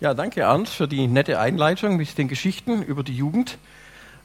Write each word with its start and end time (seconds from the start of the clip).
Ja, 0.00 0.14
danke 0.14 0.46
Arndt 0.46 0.70
für 0.70 0.88
die 0.88 1.06
nette 1.08 1.38
Einleitung 1.38 1.98
mit 1.98 2.16
den 2.16 2.26
Geschichten 2.26 2.80
über 2.82 3.02
die 3.02 3.14
Jugend. 3.14 3.58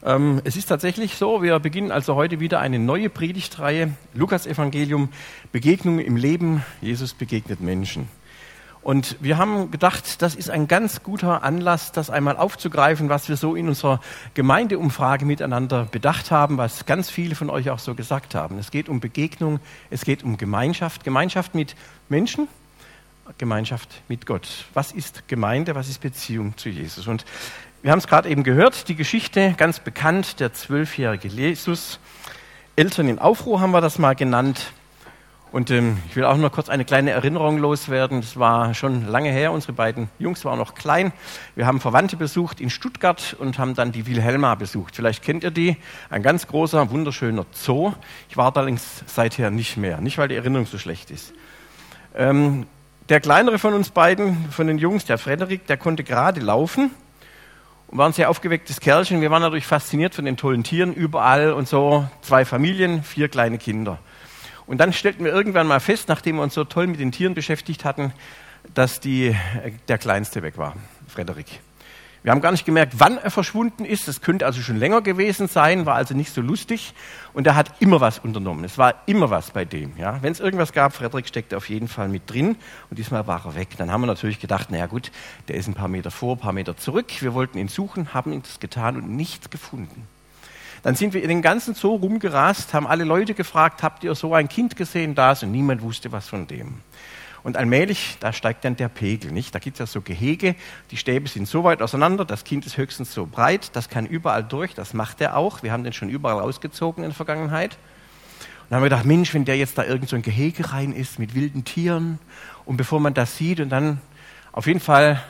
Ähm, 0.06 0.40
es 0.46 0.56
ist 0.56 0.68
tatsächlich 0.68 1.18
so, 1.18 1.44
wir 1.44 1.60
beginnen 1.60 1.92
also 1.92 2.16
heute 2.16 2.40
wieder 2.40 2.62
eine 2.62 2.80
neue 2.80 3.10
Predigtreihe, 3.10 3.92
Lukas 4.14 4.48
Evangelium, 4.48 5.10
Begegnung 5.52 6.00
im 6.00 6.16
Leben, 6.16 6.64
Jesus 6.80 7.14
begegnet 7.14 7.60
Menschen. 7.60 8.08
Und 8.84 9.18
wir 9.20 9.38
haben 9.38 9.70
gedacht, 9.70 10.22
das 10.22 10.34
ist 10.36 10.50
ein 10.50 10.70
ganz 10.70 11.04
guter 11.04 11.44
Anlass, 11.44 11.92
das 11.92 12.10
einmal 12.10 12.38
aufzugreifen, 12.38 13.10
was 13.10 13.28
wir 13.28 13.36
so 13.36 13.54
in 13.54 13.68
unserer 13.68 14.00
Gemeindeumfrage 14.34 15.26
miteinander 15.26 15.90
bedacht 15.92 16.32
haben, 16.32 16.58
was 16.58 16.86
ganz 16.86 17.10
viele 17.10 17.36
von 17.36 17.50
euch 17.50 17.70
auch 17.70 17.80
so 17.80 17.96
gesagt 17.96 18.34
haben. 18.34 18.60
Es 18.60 18.72
geht 18.72 18.88
um 18.88 19.02
Begegnung, 19.02 19.60
es 19.90 20.06
geht 20.06 20.24
um 20.24 20.38
Gemeinschaft, 20.38 21.04
Gemeinschaft 21.04 21.54
mit 21.54 21.76
Menschen, 22.08 22.48
Gemeinschaft 23.38 24.02
mit 24.08 24.26
Gott. 24.26 24.66
Was 24.74 24.92
ist 24.92 25.28
Gemeinde? 25.28 25.76
Was 25.76 25.90
ist 25.90 26.02
Beziehung 26.02 26.58
zu 26.58 26.70
Jesus? 26.70 27.08
Und 27.08 27.26
wir 27.82 27.92
haben 27.92 28.00
es 28.00 28.08
gerade 28.08 28.30
eben 28.30 28.44
gehört, 28.44 28.88
die 28.88 28.96
Geschichte, 28.96 29.54
ganz 29.58 29.80
bekannt, 29.80 30.40
der 30.40 30.54
zwölfjährige 30.54 31.28
Jesus. 31.28 32.00
Eltern 32.76 33.08
in 33.08 33.20
Aufruhr 33.20 33.62
haben 33.62 33.72
wir 33.72 33.82
das 33.82 34.00
mal 34.00 34.16
genannt. 34.16 34.72
Und 35.52 35.72
ähm, 35.72 36.00
ich 36.10 36.16
will 36.18 36.26
auch 36.26 36.36
noch 36.36 36.52
kurz 36.52 36.68
eine 36.68 36.84
kleine 36.84 37.12
Erinnerung 37.12 37.60
loswerden. 37.60 38.20
Das 38.20 38.38
war 38.38 38.74
schon 38.74 39.08
lange 39.08 39.32
her. 39.32 39.54
Unsere 39.54 39.72
beiden 39.72 40.10
Jungs 40.20 40.44
waren 40.44 40.60
noch 40.60 40.76
klein. 40.76 41.14
Wir 41.56 41.66
haben 41.66 41.80
Verwandte 41.80 42.18
besucht 42.18 42.60
in 42.60 42.70
Stuttgart 42.70 43.36
und 43.40 43.58
haben 43.58 43.74
dann 43.74 43.94
die 43.94 44.06
Wilhelma 44.06 44.56
besucht. 44.56 44.98
Vielleicht 44.98 45.24
kennt 45.24 45.46
ihr 45.46 45.52
die. 45.52 45.78
Ein 46.10 46.24
ganz 46.24 46.48
großer, 46.48 46.90
wunderschöner 46.92 47.46
Zoo. 47.54 47.94
Ich 48.28 48.36
war 48.36 48.54
allerdings 48.58 49.06
seither 49.06 49.50
nicht 49.52 49.78
mehr. 49.78 50.02
Nicht, 50.02 50.18
weil 50.18 50.28
die 50.28 50.36
Erinnerung 50.36 50.66
so 50.66 50.78
schlecht 50.78 51.10
ist. 51.10 51.34
Ähm, 52.14 52.66
der 53.10 53.20
kleinere 53.20 53.60
von 53.60 53.74
uns 53.74 53.90
beiden, 53.90 54.50
von 54.52 54.68
den 54.68 54.78
Jungs, 54.78 55.06
der 55.06 55.18
Frederik, 55.18 55.68
der 55.68 55.78
konnte 55.78 56.04
gerade 56.04 56.40
laufen 56.40 56.92
und 57.88 57.98
war 57.98 58.08
ein 58.08 58.14
sehr 58.14 58.30
aufgewecktes 58.30 58.80
Kerlchen. 58.80 59.22
Wir 59.22 59.30
waren 59.30 59.42
natürlich 59.42 59.68
fasziniert 59.68 60.16
von 60.16 60.26
den 60.26 60.38
tollen 60.38 60.64
Tieren 60.64 60.94
überall 60.94 61.54
und 61.54 61.68
so. 61.68 62.08
Zwei 62.22 62.46
Familien, 62.46 63.04
vier 63.04 63.30
kleine 63.30 63.58
Kinder. 63.58 64.00
Und 64.66 64.80
dann 64.80 64.94
stellten 64.94 65.24
wir 65.24 65.32
irgendwann 65.32 65.68
mal 65.68 65.80
fest, 65.80 66.10
nachdem 66.10 66.38
wir 66.38 66.42
uns 66.42 66.56
so 66.56 66.64
toll 66.64 66.88
mit 66.88 67.00
den 67.00 67.12
Tieren 67.12 67.36
beschäftigt 67.36 67.86
hatten, 67.86 68.12
dass 68.74 69.00
die, 69.00 69.36
der 69.88 70.00
Kleinste 70.00 70.42
weg 70.42 70.58
war, 70.58 70.76
Frederik. 71.08 71.60
Wir 72.26 72.32
haben 72.32 72.42
gar 72.42 72.52
nicht 72.52 72.66
gemerkt, 72.66 72.94
wann 72.98 73.20
er 73.20 73.30
verschwunden 73.30 73.86
ist. 73.86 74.08
Das 74.08 74.20
könnte 74.20 74.48
also 74.48 74.60
schon 74.60 74.78
länger 74.78 75.02
gewesen 75.02 75.48
sein, 75.48 75.86
war 75.86 75.94
also 75.94 76.16
nicht 76.16 76.34
so 76.34 76.42
lustig. 76.42 76.96
Und 77.34 77.46
er 77.46 77.54
hat 77.54 77.74
immer 77.80 78.02
was 78.02 78.18
unternommen. 78.18 78.64
Es 78.64 78.80
war 78.80 78.96
immer 79.06 79.30
was 79.30 79.52
bei 79.52 79.64
dem. 79.64 79.96
Ja. 79.96 80.24
Wenn 80.24 80.32
es 80.32 80.40
irgendwas 80.40 80.74
gab, 80.74 80.94
Frederik 80.94 81.28
steckte 81.28 81.56
auf 81.56 81.70
jeden 81.70 81.88
Fall 81.88 82.08
mit 82.08 82.28
drin. 82.28 82.56
Und 82.90 82.98
diesmal 82.98 83.28
war 83.28 83.46
er 83.46 83.54
weg. 83.54 83.68
Dann 83.78 83.92
haben 83.92 84.02
wir 84.02 84.08
natürlich 84.08 84.40
gedacht, 84.40 84.72
naja 84.72 84.88
gut, 84.88 85.12
der 85.50 85.56
ist 85.56 85.68
ein 85.68 85.76
paar 85.76 85.88
Meter 85.88 86.10
vor, 86.10 86.36
ein 86.36 86.40
paar 86.40 86.52
Meter 86.52 86.76
zurück. 86.76 87.12
Wir 87.20 87.36
wollten 87.36 87.60
ihn 87.60 87.68
suchen, 87.68 88.16
haben 88.16 88.34
ihn 88.34 88.42
das 88.42 88.60
getan 88.60 88.96
und 88.96 89.16
nichts 89.16 89.52
gefunden. 89.52 90.08
Dann 90.82 90.96
sind 90.96 91.14
wir 91.14 91.22
in 91.22 91.30
den 91.30 91.44
ganzen 91.44 91.76
Zoo 91.76 91.94
rumgerast, 91.94 92.74
haben 92.74 92.88
alle 92.88 93.04
Leute 93.04 93.36
gefragt, 93.36 93.84
habt 93.84 94.04
ihr 94.04 94.16
so 94.16 94.34
ein 94.34 94.50
Kind 94.50 94.76
gesehen 94.76 95.14
da? 95.14 95.38
Und 95.44 95.52
niemand 95.52 95.84
wusste 95.84 96.12
was 96.12 96.28
von 96.28 96.48
dem. 96.48 96.80
Und 97.46 97.58
allmählich, 97.58 98.18
da 98.22 98.34
steigt 98.34 98.66
dann 98.66 98.76
der 98.76 98.90
Pegel, 98.90 99.32
nicht? 99.32 99.54
Da 99.54 99.60
gibt 99.60 99.76
es 99.76 99.80
ja 99.80 99.86
so 99.86 100.02
Gehege, 100.02 100.56
die 100.90 100.98
Stäbe 100.98 101.30
sind 101.30 101.48
so 101.48 101.64
weit 101.64 101.84
auseinander, 101.84 102.26
das 102.26 102.44
Kind 102.44 102.66
ist 102.66 102.76
höchstens 102.76 103.14
so 103.14 103.28
breit, 103.28 103.70
das 103.76 103.88
kann 103.88 104.08
überall 104.08 104.44
durch, 104.44 104.74
das 104.74 104.96
macht 104.96 105.22
er 105.22 105.38
auch. 105.38 105.62
Wir 105.62 105.72
haben 105.72 105.84
den 105.84 105.94
schon 105.94 106.10
überall 106.10 106.40
rausgezogen 106.40 107.04
in 107.04 107.12
der 107.12 107.16
Vergangenheit. 107.16 107.74
Und 107.74 108.72
dann 108.72 108.78
haben 108.78 108.84
wir 108.86 108.90
gedacht, 108.90 109.06
Mensch, 109.06 109.32
wenn 109.36 109.46
der 109.46 109.58
jetzt 109.58 109.78
da 109.78 109.84
irgend 109.84 110.10
so 110.10 110.16
ein 110.16 110.24
Gehege 110.24 110.74
rein 110.74 110.92
ist 110.92 111.20
mit 111.20 111.36
wilden 111.36 111.66
Tieren 111.66 112.18
und 112.66 112.78
bevor 112.78 113.00
man 113.00 113.14
das 113.14 113.38
sieht 113.38 113.60
und 113.60 113.70
dann 113.70 114.02
auf 114.52 114.66
jeden 114.66 114.80
Fall 114.80 115.22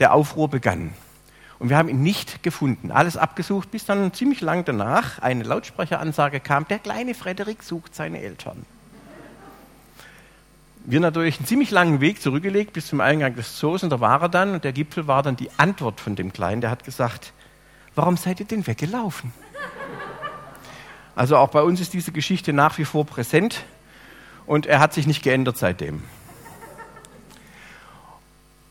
der 0.00 0.12
Aufruhr 0.12 0.48
begann. 0.48 0.92
Und 1.60 1.68
wir 1.68 1.76
haben 1.76 1.88
ihn 1.88 2.02
nicht 2.02 2.42
gefunden. 2.42 2.90
Alles 2.90 3.16
abgesucht, 3.16 3.70
bis 3.70 3.84
dann 3.84 4.12
ziemlich 4.12 4.40
lang 4.40 4.64
danach 4.64 5.20
eine 5.20 5.44
Lautsprecheransage 5.44 6.40
kam, 6.40 6.66
der 6.66 6.80
kleine 6.80 7.14
Frederik 7.14 7.62
sucht 7.62 7.94
seine 7.94 8.20
Eltern 8.20 8.66
wir 10.84 11.00
natürlich 11.00 11.38
einen 11.38 11.46
ziemlich 11.46 11.70
langen 11.70 12.00
Weg 12.00 12.22
zurückgelegt 12.22 12.72
bis 12.72 12.86
zum 12.86 13.00
Eingang 13.00 13.34
des 13.36 13.58
Zoos 13.58 13.82
und 13.82 13.90
da 13.90 14.00
war 14.00 14.22
er 14.22 14.28
dann 14.28 14.54
und 14.54 14.64
der 14.64 14.72
Gipfel 14.72 15.06
war 15.06 15.22
dann 15.22 15.36
die 15.36 15.50
Antwort 15.56 16.00
von 16.00 16.16
dem 16.16 16.32
Kleinen, 16.32 16.60
der 16.60 16.70
hat 16.70 16.84
gesagt, 16.84 17.32
warum 17.94 18.16
seid 18.16 18.40
ihr 18.40 18.46
denn 18.46 18.66
weggelaufen? 18.66 19.32
Also 21.14 21.36
auch 21.36 21.48
bei 21.48 21.62
uns 21.62 21.80
ist 21.80 21.92
diese 21.92 22.12
Geschichte 22.12 22.52
nach 22.52 22.78
wie 22.78 22.84
vor 22.84 23.04
präsent 23.04 23.64
und 24.46 24.66
er 24.66 24.80
hat 24.80 24.94
sich 24.94 25.06
nicht 25.06 25.22
geändert 25.22 25.58
seitdem. 25.58 26.02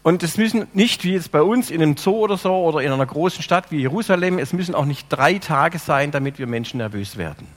Und 0.01 0.23
es 0.23 0.37
müssen 0.37 0.65
nicht, 0.73 1.03
wie 1.03 1.13
jetzt 1.13 1.31
bei 1.31 1.41
uns 1.41 1.69
in 1.69 1.81
einem 1.81 1.97
Zoo 1.97 2.15
oder 2.15 2.37
so 2.37 2.55
oder 2.55 2.79
in 2.79 2.91
einer 2.91 3.05
großen 3.05 3.43
Stadt 3.43 3.69
wie 3.69 3.81
Jerusalem, 3.81 4.39
es 4.39 4.53
müssen 4.53 4.73
auch 4.73 4.85
nicht 4.85 5.07
drei 5.09 5.37
Tage 5.37 5.77
sein, 5.77 6.11
damit 6.11 6.39
wir 6.39 6.47
Menschen 6.47 6.77
nervös 6.77 7.17
werden. 7.17 7.47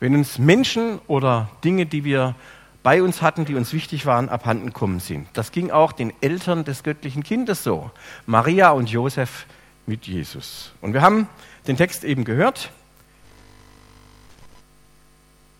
Wenn 0.00 0.16
uns 0.16 0.38
Menschen 0.38 0.98
oder 1.06 1.50
Dinge, 1.62 1.86
die 1.86 2.02
wir 2.02 2.34
bei 2.82 3.02
uns 3.02 3.22
hatten, 3.22 3.44
die 3.44 3.54
uns 3.54 3.72
wichtig 3.72 4.06
waren, 4.06 4.28
abhanden 4.28 4.72
kommen 4.72 4.98
sind. 4.98 5.28
Das 5.34 5.52
ging 5.52 5.70
auch 5.70 5.92
den 5.92 6.12
Eltern 6.20 6.64
des 6.64 6.82
göttlichen 6.82 7.22
Kindes 7.22 7.62
so. 7.62 7.90
Maria 8.26 8.70
und 8.70 8.90
Josef 8.90 9.46
mit 9.86 10.06
Jesus. 10.06 10.72
Und 10.80 10.92
wir 10.92 11.02
haben 11.02 11.28
den 11.66 11.76
Text 11.76 12.02
eben 12.02 12.24
gehört. 12.24 12.70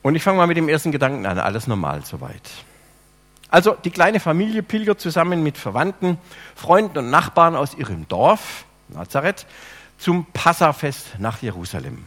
Und 0.03 0.17
ich 0.17 0.23
fange 0.23 0.39
mal 0.39 0.49
mit 0.49 0.57
dem 0.57 0.69
ersten 0.69 0.91
Gedanken 0.91 1.27
an. 1.27 1.39
Alles 1.39 1.69
normal 1.69 2.05
soweit. 2.05 2.51
Also 3.49 3.77
die 3.85 3.91
kleine 3.91 4.19
Familie 4.19 4.63
pilgert 4.63 5.01
zusammen 5.01 5.43
mit 5.43 5.59
Verwandten, 5.59 6.19
Freunden 6.57 6.99
und 6.99 7.11
Nachbarn 7.11 7.55
aus 7.55 7.75
ihrem 7.75 8.09
Dorf, 8.09 8.65
Nazareth, 8.89 9.47
zum 9.99 10.27
Passafest 10.33 11.19
nach 11.19 11.41
Jerusalem. 11.43 12.05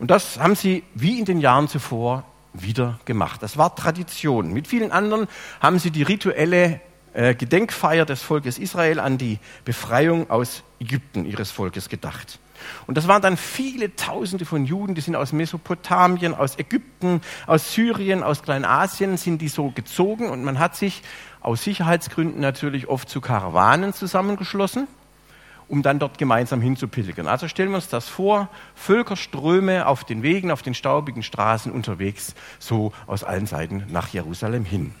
Und 0.00 0.10
das 0.10 0.40
haben 0.40 0.56
sie 0.56 0.82
wie 0.94 1.20
in 1.20 1.24
den 1.24 1.38
Jahren 1.38 1.68
zuvor 1.68 2.24
wieder 2.52 2.98
gemacht. 3.04 3.42
Das 3.42 3.56
war 3.56 3.74
Tradition. 3.74 4.52
Mit 4.52 4.68
vielen 4.68 4.92
anderen 4.92 5.28
haben 5.60 5.78
sie 5.78 5.90
die 5.90 6.02
rituelle 6.02 6.80
äh, 7.14 7.34
Gedenkfeier 7.34 8.06
des 8.06 8.22
Volkes 8.22 8.58
Israel 8.58 9.00
an 9.00 9.18
die 9.18 9.38
Befreiung 9.64 10.30
aus 10.30 10.62
Ägypten 10.80 11.24
ihres 11.24 11.50
Volkes 11.50 11.88
gedacht. 11.88 12.38
Und 12.86 12.96
das 12.96 13.08
waren 13.08 13.22
dann 13.22 13.36
viele 13.36 13.96
Tausende 13.96 14.44
von 14.44 14.64
Juden, 14.64 14.94
die 14.94 15.00
sind 15.00 15.16
aus 15.16 15.32
Mesopotamien, 15.32 16.34
aus 16.34 16.58
Ägypten, 16.58 17.20
aus 17.46 17.74
Syrien, 17.74 18.22
aus 18.22 18.42
Kleinasien, 18.42 19.16
sind 19.16 19.42
die 19.42 19.48
so 19.48 19.70
gezogen 19.70 20.30
und 20.30 20.44
man 20.44 20.58
hat 20.58 20.76
sich 20.76 21.02
aus 21.40 21.64
Sicherheitsgründen 21.64 22.40
natürlich 22.40 22.86
oft 22.86 23.08
zu 23.08 23.20
Karawanen 23.20 23.92
zusammengeschlossen 23.92 24.86
um 25.72 25.80
dann 25.80 25.98
dort 25.98 26.18
gemeinsam 26.18 26.60
hinzupilgern. 26.60 27.26
Also 27.26 27.48
stellen 27.48 27.70
wir 27.70 27.76
uns 27.76 27.88
das 27.88 28.06
vor, 28.06 28.50
Völkerströme 28.74 29.86
auf 29.86 30.04
den 30.04 30.22
Wegen, 30.22 30.50
auf 30.50 30.60
den 30.60 30.74
staubigen 30.74 31.22
Straßen 31.22 31.72
unterwegs, 31.72 32.34
so 32.58 32.92
aus 33.06 33.24
allen 33.24 33.46
Seiten 33.46 33.84
nach 33.88 34.08
Jerusalem 34.08 34.66
hin. 34.66 34.92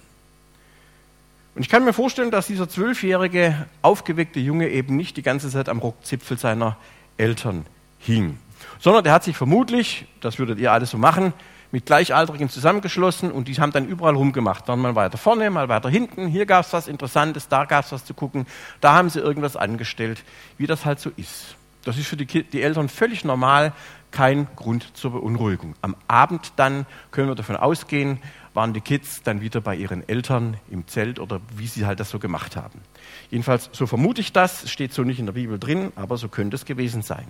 Und 1.54 1.60
ich 1.60 1.68
kann 1.68 1.84
mir 1.84 1.92
vorstellen, 1.92 2.30
dass 2.30 2.46
dieser 2.46 2.70
zwölfjährige, 2.70 3.66
aufgeweckte 3.82 4.40
Junge 4.40 4.70
eben 4.70 4.96
nicht 4.96 5.18
die 5.18 5.22
ganze 5.22 5.50
Zeit 5.50 5.68
am 5.68 5.78
Rockzipfel 5.78 6.38
seiner 6.38 6.78
Eltern 7.18 7.66
hing, 7.98 8.38
sondern 8.80 9.04
der 9.04 9.12
hat 9.12 9.24
sich 9.24 9.36
vermutlich, 9.36 10.06
das 10.22 10.38
würdet 10.38 10.58
ihr 10.58 10.72
alles 10.72 10.88
so 10.88 10.96
machen, 10.96 11.34
mit 11.72 11.86
Gleichaltrigen 11.86 12.48
zusammengeschlossen 12.48 13.32
und 13.32 13.48
die 13.48 13.54
haben 13.54 13.72
dann 13.72 13.88
überall 13.88 14.14
rumgemacht. 14.14 14.68
Dann 14.68 14.78
mal 14.78 14.94
weiter 14.94 15.18
vorne, 15.18 15.50
mal 15.50 15.68
weiter 15.68 15.88
hinten. 15.88 16.28
Hier 16.28 16.46
gab 16.46 16.66
es 16.66 16.72
was 16.72 16.86
Interessantes, 16.86 17.48
da 17.48 17.64
gab 17.64 17.86
es 17.86 17.92
was 17.92 18.04
zu 18.04 18.14
gucken. 18.14 18.46
Da 18.80 18.92
haben 18.92 19.10
sie 19.10 19.18
irgendwas 19.18 19.56
angestellt, 19.56 20.22
wie 20.58 20.66
das 20.66 20.84
halt 20.84 21.00
so 21.00 21.10
ist. 21.16 21.56
Das 21.84 21.98
ist 21.98 22.06
für 22.06 22.16
die, 22.16 22.26
die 22.26 22.62
Eltern 22.62 22.88
völlig 22.88 23.24
normal, 23.24 23.72
kein 24.12 24.46
Grund 24.54 24.96
zur 24.96 25.12
Beunruhigung. 25.12 25.74
Am 25.80 25.96
Abend 26.06 26.52
dann 26.56 26.86
können 27.10 27.28
wir 27.28 27.34
davon 27.34 27.56
ausgehen, 27.56 28.18
waren 28.54 28.74
die 28.74 28.82
Kids 28.82 29.22
dann 29.22 29.40
wieder 29.40 29.62
bei 29.62 29.74
ihren 29.74 30.06
Eltern 30.06 30.58
im 30.70 30.86
Zelt 30.86 31.18
oder 31.18 31.40
wie 31.56 31.66
sie 31.66 31.86
halt 31.86 31.98
das 31.98 32.10
so 32.10 32.18
gemacht 32.18 32.54
haben. 32.54 32.82
Jedenfalls, 33.30 33.70
so 33.72 33.86
vermute 33.86 34.20
ich 34.20 34.32
das, 34.32 34.70
steht 34.70 34.92
so 34.92 35.02
nicht 35.02 35.18
in 35.18 35.26
der 35.26 35.32
Bibel 35.32 35.58
drin, 35.58 35.92
aber 35.96 36.18
so 36.18 36.28
könnte 36.28 36.56
es 36.56 36.66
gewesen 36.66 37.00
sein. 37.00 37.26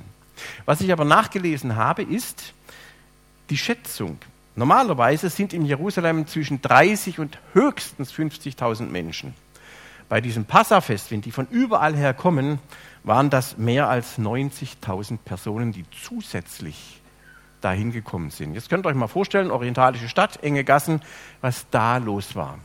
Was 0.64 0.80
ich 0.80 0.92
aber 0.92 1.04
nachgelesen 1.04 1.76
habe, 1.76 2.02
ist 2.02 2.52
die 3.52 3.58
Schätzung, 3.58 4.18
Normalerweise 4.54 5.30
sind 5.30 5.54
in 5.54 5.64
Jerusalem 5.64 6.26
zwischen 6.26 6.60
30 6.60 7.18
und 7.18 7.38
höchstens 7.54 8.12
50.000 8.12 8.82
Menschen. 8.82 9.34
Bei 10.10 10.20
diesem 10.20 10.44
Passafest, 10.44 11.10
wenn 11.10 11.22
die 11.22 11.32
von 11.32 11.46
überall 11.48 11.96
her 11.96 12.12
kommen, 12.12 12.58
waren 13.02 13.30
das 13.30 13.56
mehr 13.56 13.88
als 13.88 14.18
90.000 14.18 15.18
Personen, 15.24 15.72
die 15.72 15.86
zusätzlich 15.90 17.00
dahin 17.62 17.92
gekommen 17.92 18.30
sind. 18.30 18.52
Jetzt 18.52 18.68
könnt 18.68 18.84
ihr 18.84 18.90
euch 18.90 18.94
mal 18.94 19.06
vorstellen, 19.06 19.50
orientalische 19.50 20.08
Stadt, 20.08 20.42
enge 20.42 20.64
Gassen, 20.64 21.00
was 21.40 21.64
da 21.70 21.96
los 21.96 22.36
war. 22.36 22.58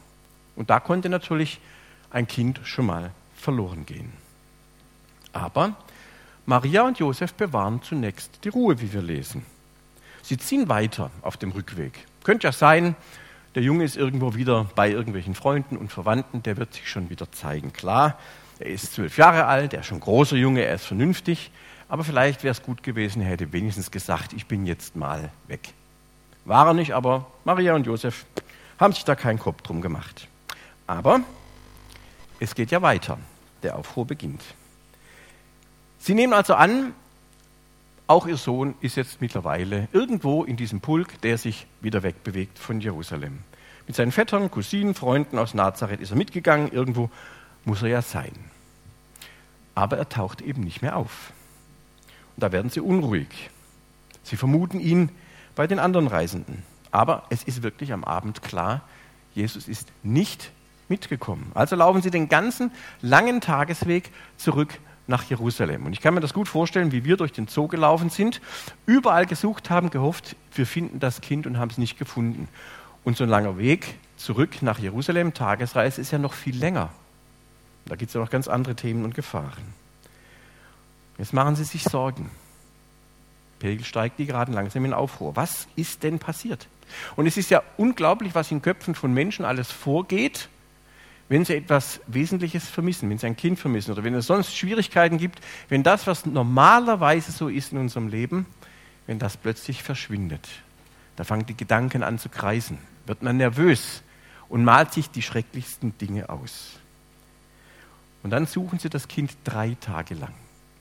Und 0.58 0.70
da 0.70 0.82
konnte 0.82 1.08
natürlich 1.08 1.62
ein 2.10 2.28
Kind 2.28 2.60
schon 2.66 2.88
mal 2.88 3.12
verloren 3.34 3.86
gehen. 3.86 4.12
Aber 5.32 5.74
Maria 6.46 6.82
und 6.82 7.00
Josef 7.00 7.34
bewahren 7.34 7.82
zunächst 7.82 8.44
die 8.44 8.50
Ruhe, 8.50 8.82
wie 8.82 8.92
wir 8.92 9.02
lesen. 9.02 9.46
Sie 10.28 10.38
ziehen 10.38 10.68
weiter 10.68 11.10
auf 11.22 11.38
dem 11.38 11.52
Rückweg. 11.52 12.06
Könnte 12.26 12.48
ja 12.48 12.52
sein, 12.52 12.98
der 13.56 13.64
Junge 13.64 13.86
ist 13.86 13.96
irgendwo 13.96 14.36
wieder 14.36 14.66
bei 14.76 14.92
irgendwelchen 14.92 15.36
Freunden 15.36 15.78
und 15.78 15.90
Verwandten, 15.90 16.44
der 16.44 16.58
wird 16.58 16.74
sich 16.74 16.90
schon 16.90 17.10
wieder 17.10 17.32
zeigen. 17.32 17.72
Klar, 17.72 18.20
er 18.60 18.68
ist 18.68 18.92
zwölf 18.92 19.18
Jahre 19.18 19.46
alt, 19.46 19.74
er 19.74 19.80
ist 19.80 19.86
schon 19.86 20.02
großer 20.02 20.36
Junge, 20.36 20.66
er 20.66 20.76
ist 20.76 20.84
vernünftig, 20.84 21.50
aber 21.88 22.04
vielleicht 22.04 22.44
wäre 22.44 22.52
es 22.52 22.62
gut 22.62 22.84
gewesen, 22.84 23.22
er 23.22 23.30
hätte 23.30 23.54
wenigstens 23.54 23.90
gesagt, 23.90 24.34
ich 24.34 24.48
bin 24.48 24.66
jetzt 24.66 24.98
mal 24.98 25.32
weg. 25.48 25.70
War 26.44 26.68
er 26.68 26.74
nicht, 26.74 26.94
aber 26.94 27.28
Maria 27.46 27.74
und 27.74 27.86
Josef 27.88 28.26
haben 28.82 28.92
sich 28.92 29.06
da 29.06 29.16
keinen 29.16 29.40
Kopf 29.40 29.62
drum 29.62 29.80
gemacht. 29.80 30.28
Aber 30.88 31.22
es 32.42 32.54
geht 32.54 32.72
ja 32.72 32.82
weiter. 32.82 33.18
Der 33.64 33.78
Aufruhr 33.78 34.06
beginnt. 34.06 34.44
Sie 36.00 36.14
nehmen 36.14 36.34
also 36.34 36.54
an, 36.54 36.94
auch 38.08 38.26
ihr 38.26 38.38
Sohn 38.38 38.76
ist 38.80 38.96
jetzt 38.96 39.22
mittlerweile 39.22 39.90
irgendwo 39.92 40.44
in 40.44 40.56
diesem 40.56 40.80
Pulk, 40.80 41.22
der 41.22 41.38
sich 41.38 41.68
wieder 41.82 42.04
wegbewegt 42.04 42.58
von 42.58 42.80
Jerusalem. 42.80 43.40
Mit 43.86 43.96
seinen 43.96 44.12
Vettern, 44.12 44.50
Cousinen, 44.50 44.96
Freunden 44.96 45.38
aus 45.38 45.54
Nazareth 45.54 46.02
ist 46.02 46.12
er 46.12 46.18
mitgegangen. 46.18 46.72
Irgendwo 46.72 47.10
muss 47.66 47.82
er 47.82 47.90
ja 47.90 48.02
sein. 48.02 48.34
Aber 49.76 49.98
er 49.98 50.10
taucht 50.10 50.42
eben 50.42 50.64
nicht 50.64 50.82
mehr 50.82 50.96
auf. 50.96 51.32
Und 52.36 52.44
da 52.44 52.52
werden 52.52 52.70
sie 52.70 52.80
unruhig. 52.80 53.50
Sie 54.24 54.38
vermuten 54.38 54.80
ihn 54.80 55.10
bei 55.56 55.68
den 55.68 55.80
anderen 55.80 56.08
Reisenden. 56.08 56.64
Aber 56.92 57.24
es 57.30 57.44
ist 57.44 57.64
wirklich 57.64 57.94
am 57.94 58.04
Abend 58.04 58.42
klar, 58.42 58.82
Jesus 59.36 59.68
ist 59.68 59.90
nicht 60.04 60.52
mitgekommen. 60.90 61.52
Also 61.54 61.76
laufen 61.76 62.02
sie 62.02 62.12
den 62.12 62.30
ganzen 62.30 62.72
langen 63.02 63.42
Tagesweg 63.42 64.12
zurück 64.38 64.80
nach 65.08 65.24
Jerusalem. 65.24 65.86
Und 65.86 65.94
ich 65.94 66.02
kann 66.02 66.14
mir 66.14 66.20
das 66.20 66.34
gut 66.34 66.48
vorstellen, 66.48 66.92
wie 66.92 67.04
wir 67.04 67.18
durch 67.18 67.32
den 67.32 67.48
Zoo 67.48 67.68
gelaufen 67.68 68.10
sind, 68.10 68.42
überall 68.86 69.26
gesucht 69.26 69.70
haben, 69.70 69.90
gehofft, 69.90 70.36
wir 70.54 70.68
finden 70.68 71.00
das 71.00 71.22
Kind 71.22 71.48
und 71.48 71.58
haben 71.58 71.72
es 71.72 71.78
nicht 71.78 71.98
gefunden. 71.98 72.48
Und 73.04 73.18
so 73.18 73.24
ein 73.24 73.30
langer 73.30 73.58
Weg 73.58 73.96
zurück 74.18 74.62
nach 74.62 74.80
Jerusalem, 74.80 75.34
Tagesreise, 75.34 76.02
ist 76.02 76.12
ja 76.12 76.18
noch 76.18 76.34
viel 76.34 76.58
länger. 76.58 76.90
Da 77.86 77.96
gibt 77.96 78.10
es 78.10 78.14
ja 78.14 78.22
noch 78.22 78.30
ganz 78.30 78.48
andere 78.48 78.76
Themen 78.76 79.06
und 79.06 79.16
Gefahren. 79.16 79.74
Jetzt 81.18 81.34
machen 81.34 81.56
Sie 81.56 81.64
sich 81.64 81.84
Sorgen. 81.84 82.30
Pegel 83.60 83.86
steigt 83.86 84.20
die 84.20 84.26
gerade 84.26 84.52
langsam 84.52 84.86
in 84.86 84.94
Aufruhr. 84.94 85.36
Was 85.36 85.68
ist 85.76 86.04
denn 86.04 86.20
passiert? 86.20 86.68
Und 87.16 87.28
es 87.28 87.38
ist 87.38 87.50
ja 87.50 87.64
unglaublich, 87.78 88.36
was 88.36 88.52
in 88.52 88.62
Köpfen 88.62 88.94
von 88.94 89.14
Menschen 89.14 89.46
alles 89.46 89.72
vorgeht, 89.72 90.50
wenn 91.30 91.44
sie 91.44 91.56
etwas 91.56 92.00
Wesentliches 92.08 92.70
vermissen, 92.70 93.10
wenn 93.10 93.18
sie 93.18 93.28
ein 93.28 93.36
Kind 93.36 93.60
vermissen 93.60 93.92
oder 93.92 94.04
wenn 94.04 94.14
es 94.14 94.28
sonst 94.28 94.56
Schwierigkeiten 94.56 95.18
gibt, 95.18 95.40
wenn 95.70 95.84
das, 95.84 96.08
was 96.08 96.26
normalerweise 96.26 97.32
so 97.32 97.50
ist 97.50 97.74
in 97.74 97.78
unserem 97.78 98.08
Leben, 98.08 98.46
wenn 99.08 99.20
das 99.20 99.36
plötzlich 99.36 99.84
verschwindet. 99.84 100.48
Da 101.16 101.24
fangen 101.24 101.46
die 101.46 101.58
Gedanken 101.58 102.04
an 102.04 102.20
zu 102.20 102.30
kreisen, 102.30 102.78
wird 103.06 103.24
man 103.24 103.38
nervös 103.38 104.04
und 104.50 104.64
malt 104.64 104.94
sich 104.94 105.10
die 105.10 105.22
schrecklichsten 105.22 105.98
Dinge 105.98 106.30
aus. 106.30 106.80
Und 108.24 108.32
dann 108.32 108.46
suchen 108.46 108.80
sie 108.80 108.90
das 108.90 109.08
Kind 109.08 109.36
drei 109.44 109.76
Tage 109.80 110.14
lang. 110.14 110.34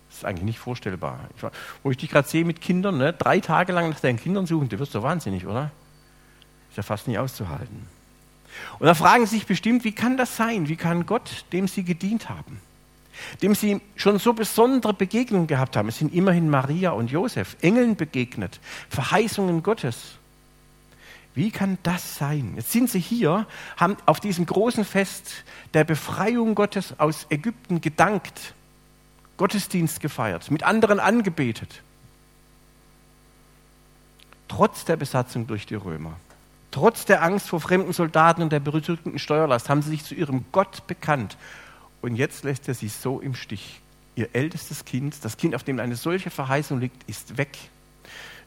Das 0.08 0.18
ist 0.18 0.24
eigentlich 0.24 0.44
nicht 0.44 0.58
vorstellbar. 0.58 1.18
Ich, 1.36 1.42
wo 1.82 1.90
ich 1.90 1.96
dich 1.96 2.10
gerade 2.10 2.28
sehe 2.28 2.44
mit 2.44 2.60
Kindern, 2.60 2.98
ne, 2.98 3.12
drei 3.12 3.40
Tage 3.40 3.72
lang 3.72 3.90
nach 3.90 4.00
deinen 4.00 4.18
Kindern 4.18 4.46
suchen, 4.46 4.68
du 4.68 4.78
wirst 4.78 4.94
doch 4.94 5.02
wahnsinnig, 5.02 5.46
oder? 5.46 5.70
Ist 6.70 6.76
ja 6.76 6.82
fast 6.82 7.08
nicht 7.08 7.18
auszuhalten. 7.18 7.95
Und 8.78 8.86
da 8.86 8.94
fragen 8.94 9.26
sie 9.26 9.36
sich 9.36 9.46
bestimmt, 9.46 9.84
wie 9.84 9.92
kann 9.92 10.16
das 10.16 10.36
sein? 10.36 10.68
Wie 10.68 10.76
kann 10.76 11.06
Gott, 11.06 11.44
dem 11.52 11.68
sie 11.68 11.82
gedient 11.82 12.28
haben, 12.28 12.60
dem 13.42 13.54
sie 13.54 13.80
schon 13.96 14.18
so 14.18 14.32
besondere 14.32 14.94
Begegnungen 14.94 15.46
gehabt 15.46 15.76
haben, 15.76 15.88
es 15.88 15.98
sind 15.98 16.14
immerhin 16.14 16.50
Maria 16.50 16.90
und 16.90 17.10
Josef, 17.10 17.56
Engeln 17.62 17.96
begegnet, 17.96 18.60
Verheißungen 18.90 19.62
Gottes. 19.62 20.18
Wie 21.34 21.50
kann 21.50 21.76
das 21.82 22.16
sein? 22.16 22.54
Jetzt 22.56 22.72
sind 22.72 22.88
sie 22.88 22.98
hier, 22.98 23.46
haben 23.76 23.96
auf 24.06 24.20
diesem 24.20 24.46
großen 24.46 24.86
Fest 24.86 25.44
der 25.74 25.84
Befreiung 25.84 26.54
Gottes 26.54 26.98
aus 26.98 27.26
Ägypten 27.28 27.82
gedankt, 27.82 28.54
Gottesdienst 29.36 30.00
gefeiert, 30.00 30.50
mit 30.50 30.62
anderen 30.62 30.98
angebetet. 30.98 31.82
Trotz 34.48 34.86
der 34.86 34.96
Besatzung 34.96 35.46
durch 35.46 35.66
die 35.66 35.74
Römer. 35.74 36.16
Trotz 36.70 37.04
der 37.04 37.22
Angst 37.22 37.48
vor 37.48 37.60
fremden 37.60 37.92
Soldaten 37.92 38.42
und 38.42 38.52
der 38.52 38.60
berüchtigten 38.60 39.18
Steuerlast 39.18 39.68
haben 39.68 39.82
sie 39.82 39.90
sich 39.90 40.04
zu 40.04 40.14
ihrem 40.14 40.44
Gott 40.52 40.86
bekannt. 40.86 41.36
Und 42.02 42.16
jetzt 42.16 42.44
lässt 42.44 42.68
er 42.68 42.74
sie 42.74 42.88
so 42.88 43.20
im 43.20 43.34
Stich. 43.34 43.80
Ihr 44.14 44.28
ältestes 44.32 44.84
Kind, 44.84 45.16
das 45.24 45.36
Kind, 45.36 45.54
auf 45.54 45.64
dem 45.64 45.78
eine 45.78 45.96
solche 45.96 46.30
Verheißung 46.30 46.80
liegt, 46.80 47.08
ist 47.08 47.36
weg. 47.36 47.56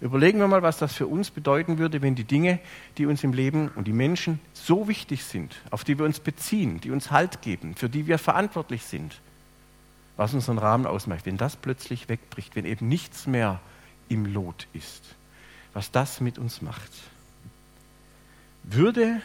Überlegen 0.01 0.39
wir 0.39 0.47
mal, 0.47 0.61
was 0.61 0.77
das 0.77 0.93
für 0.93 1.07
uns 1.07 1.29
bedeuten 1.29 1.77
würde, 1.77 2.01
wenn 2.01 2.15
die 2.15 2.23
Dinge, 2.23 2.59
die 2.97 3.05
uns 3.05 3.23
im 3.23 3.33
Leben 3.33 3.69
und 3.75 3.85
die 3.85 3.93
Menschen 3.93 4.39
so 4.53 4.87
wichtig 4.87 5.25
sind, 5.25 5.55
auf 5.71 5.83
die 5.83 5.97
wir 5.97 6.05
uns 6.05 6.21
beziehen, 6.21 6.79
die 6.79 6.91
uns 6.91 7.11
Halt 7.11 7.41
geben, 7.41 7.75
für 7.75 7.89
die 7.89 8.07
wir 8.07 8.17
verantwortlich 8.17 8.83
sind, 8.83 9.19
was 10.15 10.33
unseren 10.33 10.57
Rahmen 10.57 10.85
ausmacht, 10.85 11.25
wenn 11.25 11.37
das 11.37 11.57
plötzlich 11.57 12.07
wegbricht, 12.07 12.55
wenn 12.55 12.65
eben 12.65 12.87
nichts 12.87 13.27
mehr 13.27 13.59
im 14.07 14.25
Lot 14.25 14.67
ist, 14.73 15.03
was 15.73 15.91
das 15.91 16.21
mit 16.21 16.37
uns 16.37 16.61
macht. 16.61 16.91
Würde 18.71 19.21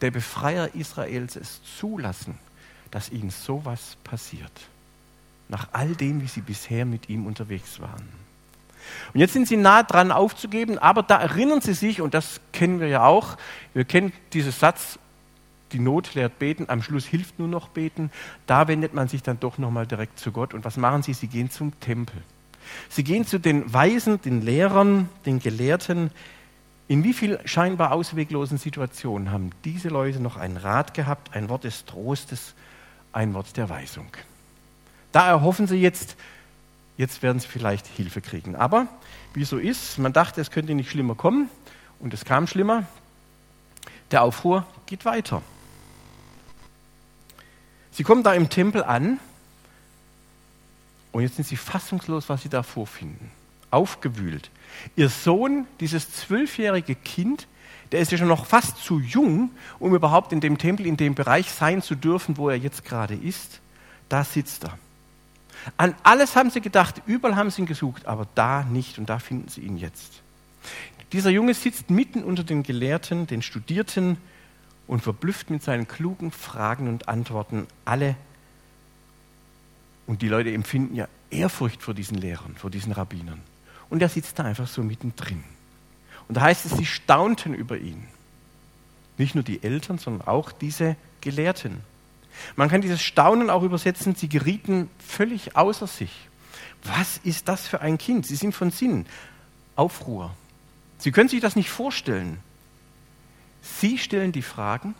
der 0.00 0.10
Befreier 0.10 0.74
Israels 0.74 1.36
es 1.36 1.60
zulassen, 1.78 2.38
dass 2.90 3.10
ihnen 3.10 3.30
sowas 3.30 3.96
passiert? 4.04 4.52
Nach 5.48 5.68
all 5.72 5.94
dem, 5.94 6.22
wie 6.22 6.26
sie 6.26 6.40
bisher 6.40 6.84
mit 6.84 7.08
ihm 7.08 7.26
unterwegs 7.26 7.80
waren. 7.80 8.08
Und 9.12 9.20
jetzt 9.20 9.32
sind 9.32 9.48
sie 9.48 9.56
nah 9.56 9.82
dran 9.82 10.12
aufzugeben, 10.12 10.78
aber 10.78 11.02
da 11.02 11.18
erinnern 11.20 11.60
sie 11.60 11.74
sich, 11.74 12.00
und 12.00 12.14
das 12.14 12.40
kennen 12.52 12.80
wir 12.80 12.88
ja 12.88 13.04
auch, 13.04 13.36
wir 13.72 13.84
kennen 13.84 14.12
diesen 14.32 14.52
Satz, 14.52 14.98
die 15.72 15.78
Not 15.78 16.14
lehrt 16.14 16.38
beten, 16.38 16.66
am 16.68 16.82
Schluss 16.82 17.04
hilft 17.04 17.38
nur 17.38 17.48
noch 17.48 17.68
beten. 17.68 18.10
Da 18.46 18.68
wendet 18.68 18.94
man 18.94 19.08
sich 19.08 19.22
dann 19.22 19.40
doch 19.40 19.58
nochmal 19.58 19.86
direkt 19.86 20.18
zu 20.18 20.30
Gott. 20.30 20.54
Und 20.54 20.64
was 20.64 20.76
machen 20.76 21.02
sie? 21.02 21.14
Sie 21.14 21.26
gehen 21.26 21.50
zum 21.50 21.78
Tempel. 21.80 22.22
Sie 22.88 23.04
gehen 23.04 23.26
zu 23.26 23.38
den 23.38 23.72
Weisen, 23.72 24.20
den 24.22 24.40
Lehrern, 24.40 25.08
den 25.26 25.40
Gelehrten, 25.40 26.10
in 26.86 27.02
wie 27.02 27.14
vielen 27.14 27.46
scheinbar 27.46 27.92
ausweglosen 27.92 28.58
Situationen 28.58 29.30
haben 29.30 29.50
diese 29.64 29.88
Leute 29.88 30.20
noch 30.20 30.36
ein 30.36 30.56
Rat 30.56 30.92
gehabt, 30.94 31.34
ein 31.34 31.48
Wort 31.48 31.64
des 31.64 31.86
Trostes, 31.86 32.54
ein 33.12 33.32
Wort 33.32 33.56
der 33.56 33.68
Weisung? 33.70 34.08
Da 35.12 35.28
erhoffen 35.28 35.66
sie 35.66 35.76
jetzt, 35.76 36.16
jetzt 36.96 37.22
werden 37.22 37.40
sie 37.40 37.48
vielleicht 37.48 37.86
Hilfe 37.86 38.20
kriegen. 38.20 38.54
Aber 38.56 38.86
wie 39.32 39.44
so 39.44 39.58
ist, 39.58 39.98
man 39.98 40.12
dachte, 40.12 40.40
es 40.40 40.50
könnte 40.50 40.74
nicht 40.74 40.90
schlimmer 40.90 41.14
kommen 41.14 41.48
und 42.00 42.12
es 42.12 42.24
kam 42.24 42.46
schlimmer. 42.46 42.84
Der 44.10 44.22
Aufruhr 44.22 44.66
geht 44.86 45.04
weiter. 45.04 45.40
Sie 47.92 48.02
kommen 48.02 48.22
da 48.22 48.34
im 48.34 48.50
Tempel 48.50 48.82
an 48.82 49.20
und 51.12 51.22
jetzt 51.22 51.36
sind 51.36 51.46
sie 51.46 51.56
fassungslos, 51.56 52.28
was 52.28 52.42
sie 52.42 52.48
da 52.48 52.62
vorfinden. 52.62 53.30
Aufgewühlt. 53.74 54.50
Ihr 54.96 55.08
Sohn, 55.08 55.66
dieses 55.80 56.10
zwölfjährige 56.12 56.94
Kind, 56.94 57.46
der 57.92 58.00
ist 58.00 58.12
ja 58.12 58.18
schon 58.18 58.28
noch 58.28 58.46
fast 58.46 58.78
zu 58.78 58.98
jung, 58.98 59.50
um 59.78 59.94
überhaupt 59.94 60.32
in 60.32 60.40
dem 60.40 60.58
Tempel, 60.58 60.86
in 60.86 60.96
dem 60.96 61.14
Bereich 61.14 61.50
sein 61.50 61.82
zu 61.82 61.94
dürfen, 61.94 62.36
wo 62.36 62.48
er 62.48 62.56
jetzt 62.56 62.84
gerade 62.84 63.14
ist. 63.14 63.60
Da 64.08 64.24
sitzt 64.24 64.64
er. 64.64 64.78
An 65.76 65.94
alles 66.02 66.36
haben 66.36 66.50
sie 66.50 66.60
gedacht, 66.60 67.02
überall 67.06 67.36
haben 67.36 67.50
sie 67.50 67.62
ihn 67.62 67.66
gesucht, 67.66 68.06
aber 68.06 68.26
da 68.34 68.64
nicht 68.64 68.98
und 68.98 69.08
da 69.08 69.18
finden 69.18 69.48
sie 69.48 69.60
ihn 69.60 69.76
jetzt. 69.76 70.22
Dieser 71.12 71.30
Junge 71.30 71.54
sitzt 71.54 71.90
mitten 71.90 72.24
unter 72.24 72.44
den 72.44 72.62
Gelehrten, 72.62 73.26
den 73.26 73.42
Studierten 73.42 74.16
und 74.86 75.00
verblüfft 75.00 75.50
mit 75.50 75.62
seinen 75.62 75.88
klugen 75.88 76.30
Fragen 76.30 76.88
und 76.88 77.08
Antworten 77.08 77.66
alle. 77.84 78.16
Und 80.06 80.22
die 80.22 80.28
Leute 80.28 80.52
empfinden 80.52 80.94
ja 80.94 81.08
Ehrfurcht 81.30 81.82
vor 81.82 81.94
diesen 81.94 82.18
Lehrern, 82.18 82.56
vor 82.56 82.70
diesen 82.70 82.92
Rabbinern. 82.92 83.40
Und 83.90 84.02
er 84.02 84.08
sitzt 84.08 84.38
da 84.38 84.44
einfach 84.44 84.68
so 84.68 84.82
mittendrin. 84.82 85.44
Und 86.28 86.36
da 86.36 86.42
heißt 86.42 86.66
es, 86.66 86.72
sie 86.72 86.86
staunten 86.86 87.54
über 87.54 87.76
ihn. 87.76 88.06
Nicht 89.18 89.34
nur 89.34 89.44
die 89.44 89.62
Eltern, 89.62 89.98
sondern 89.98 90.26
auch 90.26 90.52
diese 90.52 90.96
Gelehrten. 91.20 91.80
Man 92.56 92.68
kann 92.68 92.80
dieses 92.80 93.02
Staunen 93.02 93.50
auch 93.50 93.62
übersetzen, 93.62 94.14
sie 94.14 94.28
gerieten 94.28 94.90
völlig 94.98 95.56
außer 95.56 95.86
sich. 95.86 96.10
Was 96.82 97.18
ist 97.18 97.48
das 97.48 97.66
für 97.66 97.80
ein 97.80 97.98
Kind? 97.98 98.26
Sie 98.26 98.36
sind 98.36 98.54
von 98.54 98.70
Sinn. 98.70 99.06
Aufruhr. 99.76 100.34
Sie 100.98 101.12
können 101.12 101.28
sich 101.28 101.40
das 101.40 101.56
nicht 101.56 101.70
vorstellen. 101.70 102.38
Sie 103.62 103.98
stellen 103.98 104.32
die 104.32 104.42
Fragen 104.42 104.94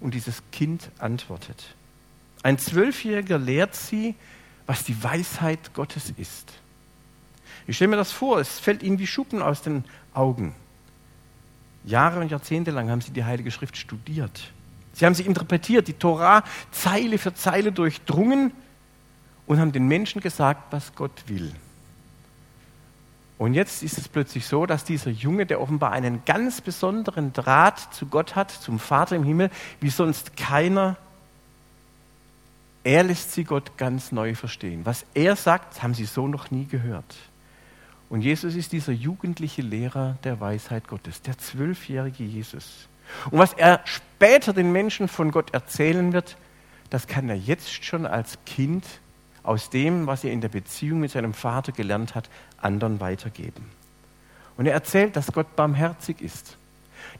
und 0.00 0.14
dieses 0.14 0.42
Kind 0.52 0.90
antwortet. 0.98 1.74
Ein 2.42 2.58
Zwölfjähriger 2.58 3.38
lehrt 3.38 3.74
sie, 3.74 4.14
was 4.66 4.84
die 4.84 5.02
Weisheit 5.02 5.74
Gottes 5.74 6.12
ist. 6.16 6.52
Ich 7.66 7.76
stelle 7.76 7.90
mir 7.90 7.96
das 7.96 8.12
vor, 8.12 8.38
es 8.38 8.58
fällt 8.58 8.82
ihnen 8.82 8.98
wie 8.98 9.06
Schuppen 9.06 9.42
aus 9.42 9.62
den 9.62 9.84
Augen. 10.14 10.54
Jahre 11.84 12.20
und 12.20 12.30
Jahrzehnte 12.30 12.70
lang 12.70 12.90
haben 12.90 13.00
sie 13.00 13.12
die 13.12 13.24
Heilige 13.24 13.50
Schrift 13.50 13.76
studiert. 13.76 14.52
Sie 14.92 15.04
haben 15.04 15.14
sie 15.14 15.24
interpretiert, 15.24 15.88
die 15.88 15.92
Torah 15.92 16.42
Zeile 16.70 17.18
für 17.18 17.34
Zeile 17.34 17.70
durchdrungen 17.70 18.52
und 19.46 19.60
haben 19.60 19.72
den 19.72 19.86
Menschen 19.86 20.20
gesagt, 20.20 20.72
was 20.72 20.94
Gott 20.94 21.24
will. 21.26 21.52
Und 23.38 23.54
jetzt 23.54 23.82
ist 23.82 23.98
es 23.98 24.08
plötzlich 24.08 24.46
so, 24.46 24.64
dass 24.64 24.84
dieser 24.84 25.10
Junge, 25.10 25.44
der 25.44 25.60
offenbar 25.60 25.92
einen 25.92 26.24
ganz 26.24 26.60
besonderen 26.60 27.32
Draht 27.34 27.92
zu 27.94 28.06
Gott 28.06 28.34
hat, 28.34 28.50
zum 28.50 28.78
Vater 28.78 29.14
im 29.14 29.24
Himmel, 29.24 29.50
wie 29.80 29.90
sonst 29.90 30.36
keiner, 30.36 30.96
er 32.82 33.02
lässt 33.02 33.32
sie 33.32 33.44
Gott 33.44 33.76
ganz 33.76 34.12
neu 34.12 34.34
verstehen. 34.34 34.86
Was 34.86 35.04
er 35.12 35.36
sagt, 35.36 35.82
haben 35.82 35.92
sie 35.92 36.06
so 36.06 36.28
noch 36.28 36.50
nie 36.50 36.64
gehört. 36.64 37.16
Und 38.08 38.20
Jesus 38.22 38.54
ist 38.54 38.72
dieser 38.72 38.92
jugendliche 38.92 39.62
Lehrer 39.62 40.16
der 40.22 40.40
Weisheit 40.40 40.86
Gottes, 40.88 41.22
der 41.22 41.38
zwölfjährige 41.38 42.24
Jesus. 42.24 42.88
Und 43.30 43.38
was 43.38 43.52
er 43.52 43.80
später 43.84 44.52
den 44.52 44.72
Menschen 44.72 45.08
von 45.08 45.30
Gott 45.30 45.52
erzählen 45.52 46.12
wird, 46.12 46.36
das 46.90 47.06
kann 47.06 47.28
er 47.28 47.36
jetzt 47.36 47.84
schon 47.84 48.06
als 48.06 48.38
Kind 48.46 48.84
aus 49.42 49.70
dem, 49.70 50.06
was 50.06 50.24
er 50.24 50.32
in 50.32 50.40
der 50.40 50.48
Beziehung 50.48 51.00
mit 51.00 51.10
seinem 51.10 51.34
Vater 51.34 51.72
gelernt 51.72 52.14
hat, 52.14 52.28
anderen 52.58 53.00
weitergeben. 53.00 53.64
Und 54.56 54.66
er 54.66 54.72
erzählt, 54.72 55.16
dass 55.16 55.32
Gott 55.32 55.54
barmherzig 55.56 56.20
ist, 56.20 56.56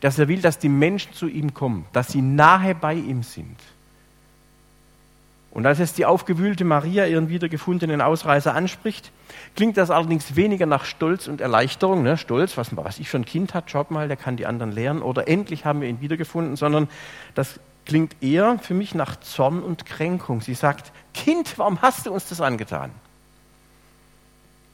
dass 0.00 0.18
er 0.18 0.28
will, 0.28 0.40
dass 0.40 0.58
die 0.58 0.68
Menschen 0.68 1.12
zu 1.12 1.28
ihm 1.28 1.54
kommen, 1.54 1.86
dass 1.92 2.08
sie 2.08 2.22
nahe 2.22 2.74
bei 2.74 2.94
ihm 2.94 3.22
sind. 3.22 3.56
Und 5.56 5.64
als 5.64 5.78
es 5.78 5.94
die 5.94 6.04
aufgewühlte 6.04 6.66
Maria 6.66 7.06
ihren 7.06 7.30
wiedergefundenen 7.30 8.02
Ausreißer 8.02 8.54
anspricht, 8.54 9.10
klingt 9.54 9.78
das 9.78 9.90
allerdings 9.90 10.36
weniger 10.36 10.66
nach 10.66 10.84
Stolz 10.84 11.28
und 11.28 11.40
Erleichterung. 11.40 12.02
Ne? 12.02 12.18
Stolz, 12.18 12.58
was, 12.58 12.76
was 12.76 12.98
ich 12.98 13.08
für 13.08 13.16
ein 13.16 13.24
Kind 13.24 13.54
hat, 13.54 13.70
schaut 13.70 13.90
mal, 13.90 14.06
der 14.06 14.18
kann 14.18 14.36
die 14.36 14.44
anderen 14.44 14.70
lernen. 14.70 15.00
Oder 15.00 15.28
endlich 15.28 15.64
haben 15.64 15.80
wir 15.80 15.88
ihn 15.88 16.02
wiedergefunden, 16.02 16.56
sondern 16.56 16.88
das 17.34 17.58
klingt 17.86 18.22
eher 18.22 18.58
für 18.58 18.74
mich 18.74 18.94
nach 18.94 19.18
Zorn 19.20 19.62
und 19.62 19.86
Kränkung. 19.86 20.42
Sie 20.42 20.52
sagt, 20.52 20.92
Kind, 21.14 21.58
warum 21.58 21.80
hast 21.80 22.04
du 22.04 22.12
uns 22.12 22.28
das 22.28 22.42
angetan? 22.42 22.90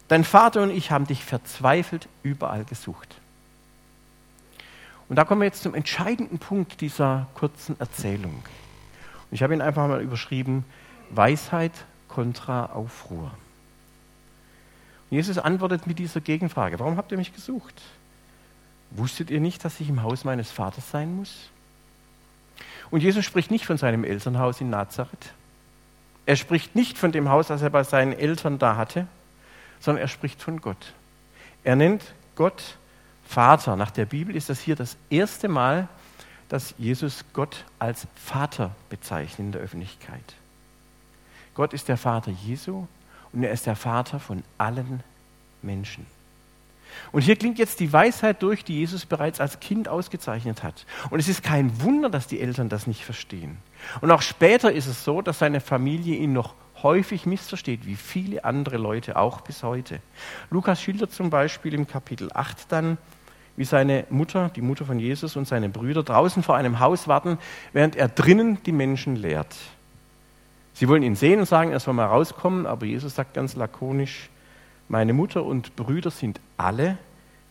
Dein 0.09 0.25
Vater 0.25 0.65
und 0.65 0.71
ich 0.71 0.91
haben 0.91 1.07
dich 1.07 1.25
verzweifelt 1.25 2.09
überall 2.25 2.65
gesucht. 2.65 3.15
Und 5.09 5.15
da 5.15 5.23
kommen 5.23 5.43
wir 5.43 5.47
jetzt 5.47 5.63
zum 5.63 5.77
entscheidenden 5.77 6.41
Punkt 6.41 6.81
dieser 6.81 7.29
kurzen 7.35 7.79
Erzählung. 7.79 8.43
Ich 9.33 9.43
habe 9.43 9.55
ihn 9.55 9.63
einfach 9.63 9.89
mal 9.89 10.03
überschrieben, 10.03 10.65
Weisheit 11.11 11.73
kontra 12.09 12.67
Aufruhr. 12.67 13.33
Und 15.11 15.17
Jesus 15.17 15.39
antwortet 15.39 15.87
mit 15.87 15.99
dieser 15.99 16.21
Gegenfrage, 16.21 16.79
warum 16.79 16.97
habt 16.97 17.11
ihr 17.13 17.19
mich 17.19 17.35
gesucht? 17.35 17.83
Wusstet 18.91 19.31
ihr 19.31 19.41
nicht, 19.41 19.65
dass 19.65 19.81
ich 19.81 19.89
im 19.89 20.03
Haus 20.03 20.25
meines 20.25 20.51
Vaters 20.51 20.91
sein 20.91 21.17
muss? 21.17 21.49
Und 22.91 23.03
Jesus 23.03 23.25
spricht 23.25 23.51
nicht 23.51 23.65
von 23.65 23.79
seinem 23.79 24.05
Elternhaus 24.05 24.61
in 24.61 24.69
Nazareth. 24.69 25.33
Er 26.27 26.37
spricht 26.37 26.77
nicht 26.77 26.99
von 26.99 27.11
dem 27.11 27.31
Haus, 27.31 27.49
das 27.49 27.63
er 27.63 27.71
bei 27.71 27.85
seinen 27.85 28.13
Eltern 28.13 28.59
da 28.59 28.77
hatte, 28.77 29.07
sondern 29.81 30.03
er 30.03 30.09
spricht 30.09 30.43
von 30.43 30.61
Gott. 30.61 30.93
Er 31.65 31.75
nennt 31.75 32.03
Gott 32.37 32.77
Vater. 33.27 33.77
Nach 33.77 33.91
der 33.91 34.05
Bibel 34.05 34.37
ist 34.37 34.51
das 34.51 34.61
hier 34.61 34.77
das 34.77 34.97
erste 35.09 35.49
Mal, 35.49 35.89
dass 36.53 36.75
Jesus 36.77 37.25
Gott 37.33 37.65
als 37.79 38.07
Vater 38.15 38.73
bezeichnet 38.91 39.39
in 39.39 39.53
der 39.53 39.63
Öffentlichkeit. 39.63 40.35
Gott 41.55 41.73
ist 41.73 41.89
der 41.89 41.97
Vater 41.97 42.31
Jesu 42.31 42.87
und 43.33 43.43
er 43.43 43.53
ist 43.53 43.65
der 43.65 43.75
Vater 43.75 44.21
von 44.21 44.43
allen 44.59 45.03
Menschen. 45.63 46.05
Und 47.11 47.23
hier 47.23 47.37
klingt 47.37 47.59
jetzt 47.59 47.81
die 47.81 47.91
Weisheit 47.91 48.43
durch, 48.43 48.65
die 48.65 48.75
Jesus 48.75 49.07
bereits 49.07 49.41
als 49.41 49.61
Kind 49.61 49.89
ausgezeichnet 49.89 50.63
hat. 50.63 50.85
Und 51.09 51.21
es 51.21 51.29
ist 51.29 51.43
kein 51.43 51.81
Wunder, 51.81 52.11
dass 52.11 52.27
die 52.27 52.39
Eltern 52.39 52.69
das 52.69 52.87
nicht 52.87 53.03
verstehen. 53.03 53.57
Und 54.03 54.11
auch 54.11 54.21
später 54.21 54.71
ist 54.71 54.89
es 54.89 55.05
so, 55.05 55.23
dass 55.23 55.39
seine 55.39 55.63
Familie 55.63 56.17
ihn 56.17 56.35
noch 56.35 56.53
häufig 56.83 57.25
missversteht, 57.25 57.87
wie 57.87 57.97
viele 57.97 58.45
andere 58.45 58.77
Leute 58.77 59.17
auch 59.17 59.41
bis 59.41 59.63
heute. 59.63 60.01
Lukas 60.51 60.83
schildert 60.83 61.13
zum 61.13 61.31
Beispiel 61.31 61.73
im 61.73 61.87
Kapitel 61.87 62.31
8 62.31 62.71
dann, 62.71 62.99
wie 63.57 63.65
seine 63.65 64.05
Mutter, 64.11 64.51
die 64.55 64.63
Mutter 64.63 64.85
von 64.85 64.99
Jesus 64.99 65.37
und 65.37 65.47
seine 65.47 65.69
Brüder 65.69 66.03
draußen 66.03 66.43
vor 66.43 66.57
einem 66.57 66.81
Haus 66.81 67.09
warten, 67.09 67.39
während 67.73 67.97
er 67.97 68.09
drinnen 68.09 68.63
die 68.65 68.73
Menschen 68.73 69.17
lehrt. 69.17 69.55
Sie 70.75 70.89
wollen 70.89 71.03
ihn 71.03 71.17
sehen 71.17 71.41
und 71.41 71.47
sagen, 71.47 71.71
er 71.71 71.81
soll 71.81 71.95
mal 71.95 72.07
rauskommen, 72.07 72.67
aber 72.67 72.87
Jesus 72.87 73.15
sagt 73.15 73.35
ganz 73.35 73.55
lakonisch, 73.55 74.31
meine 74.89 75.13
Mutter 75.13 75.45
und 75.45 75.77
Brüder 75.77 76.11
sind 76.11 76.41
alle, 76.57 76.99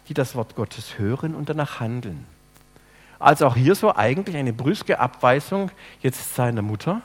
die 0.08 0.14
das 0.14 0.36
Wort 0.36 0.56
Gottes 0.56 0.98
hören 0.98 1.36
und 1.36 1.50
danach 1.50 1.80
handeln. 1.80 2.26
Also 3.20 3.46
auch 3.46 3.56
hier 3.56 3.76
so 3.76 3.96
eigentlich 3.96 4.36
eine 4.36 4.52
brüske 4.52 5.00
Abweisung 5.00 5.70
jetzt 6.02 6.34
seiner 6.34 6.64
Mutter. 6.64 7.02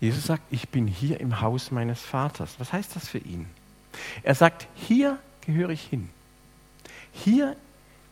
Jesus 0.00 0.24
sagt, 0.24 0.42
ich 0.50 0.68
bin 0.68 0.86
hier 0.86 1.20
im 1.20 1.40
Haus 1.40 1.70
meines 1.70 2.00
Vaters. 2.00 2.54
Was 2.58 2.72
heißt 2.72 2.96
das 2.96 3.08
für 3.08 3.18
ihn? 3.18 3.46
Er 4.22 4.34
sagt, 4.34 4.66
hier 4.74 5.18
gehöre 5.42 5.70
ich 5.70 5.82
hin. 5.82 6.08
Hier 7.12 7.56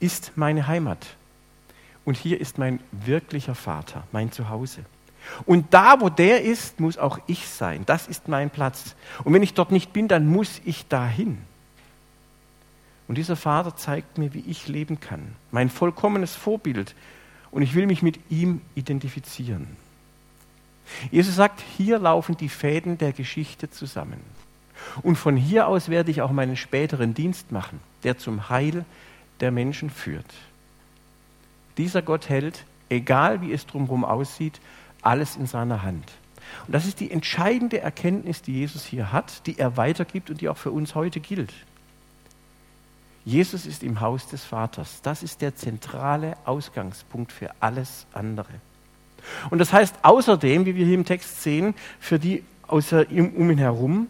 ist 0.00 0.32
meine 0.36 0.66
Heimat. 0.66 1.06
Und 2.04 2.16
hier 2.16 2.40
ist 2.40 2.58
mein 2.58 2.80
wirklicher 2.90 3.54
Vater, 3.54 4.04
mein 4.12 4.32
Zuhause. 4.32 4.84
Und 5.44 5.74
da, 5.74 6.00
wo 6.00 6.08
der 6.08 6.42
ist, 6.42 6.80
muss 6.80 6.96
auch 6.96 7.18
ich 7.26 7.48
sein. 7.48 7.82
Das 7.84 8.06
ist 8.06 8.28
mein 8.28 8.48
Platz. 8.50 8.94
Und 9.24 9.34
wenn 9.34 9.42
ich 9.42 9.54
dort 9.54 9.72
nicht 9.72 9.92
bin, 9.92 10.08
dann 10.08 10.26
muss 10.26 10.60
ich 10.64 10.86
dahin. 10.88 11.38
Und 13.08 13.16
dieser 13.16 13.36
Vater 13.36 13.76
zeigt 13.76 14.18
mir, 14.18 14.32
wie 14.34 14.44
ich 14.46 14.68
leben 14.68 15.00
kann. 15.00 15.34
Mein 15.50 15.70
vollkommenes 15.70 16.34
Vorbild. 16.34 16.94
Und 17.50 17.62
ich 17.62 17.74
will 17.74 17.86
mich 17.86 18.02
mit 18.02 18.18
ihm 18.30 18.60
identifizieren. 18.74 19.66
Jesus 21.10 21.36
sagt, 21.36 21.62
hier 21.76 21.98
laufen 21.98 22.36
die 22.36 22.48
Fäden 22.48 22.98
der 22.98 23.12
Geschichte 23.12 23.70
zusammen. 23.70 24.20
Und 25.02 25.16
von 25.16 25.36
hier 25.36 25.68
aus 25.68 25.88
werde 25.88 26.10
ich 26.10 26.22
auch 26.22 26.30
meinen 26.30 26.56
späteren 26.56 27.14
Dienst 27.14 27.52
machen, 27.52 27.80
der 28.04 28.18
zum 28.18 28.48
Heil 28.48 28.84
der 29.40 29.50
Menschen 29.50 29.90
führt. 29.90 30.26
Dieser 31.76 32.02
Gott 32.02 32.28
hält, 32.28 32.64
egal 32.88 33.40
wie 33.40 33.52
es 33.52 33.66
drumherum 33.66 34.04
aussieht, 34.04 34.60
alles 35.02 35.36
in 35.36 35.46
seiner 35.46 35.82
Hand. 35.82 36.10
Und 36.66 36.72
das 36.74 36.86
ist 36.86 37.00
die 37.00 37.10
entscheidende 37.10 37.80
Erkenntnis, 37.80 38.42
die 38.42 38.54
Jesus 38.54 38.84
hier 38.84 39.12
hat, 39.12 39.46
die 39.46 39.58
er 39.58 39.76
weitergibt 39.76 40.30
und 40.30 40.40
die 40.40 40.48
auch 40.48 40.56
für 40.56 40.70
uns 40.70 40.94
heute 40.94 41.20
gilt. 41.20 41.52
Jesus 43.24 43.66
ist 43.66 43.82
im 43.82 44.00
Haus 44.00 44.26
des 44.28 44.42
Vaters. 44.44 45.02
Das 45.02 45.22
ist 45.22 45.42
der 45.42 45.54
zentrale 45.54 46.36
Ausgangspunkt 46.46 47.30
für 47.30 47.50
alles 47.60 48.06
andere. 48.12 48.48
Und 49.50 49.58
das 49.58 49.72
heißt 49.72 49.96
außerdem, 50.02 50.64
wie 50.64 50.74
wir 50.76 50.86
hier 50.86 50.94
im 50.94 51.04
Text 51.04 51.42
sehen, 51.42 51.74
für 52.00 52.18
die 52.18 52.42
außer 52.66 53.10
ihm 53.10 53.34
um 53.36 53.50
ihn 53.50 53.58
herum, 53.58 54.08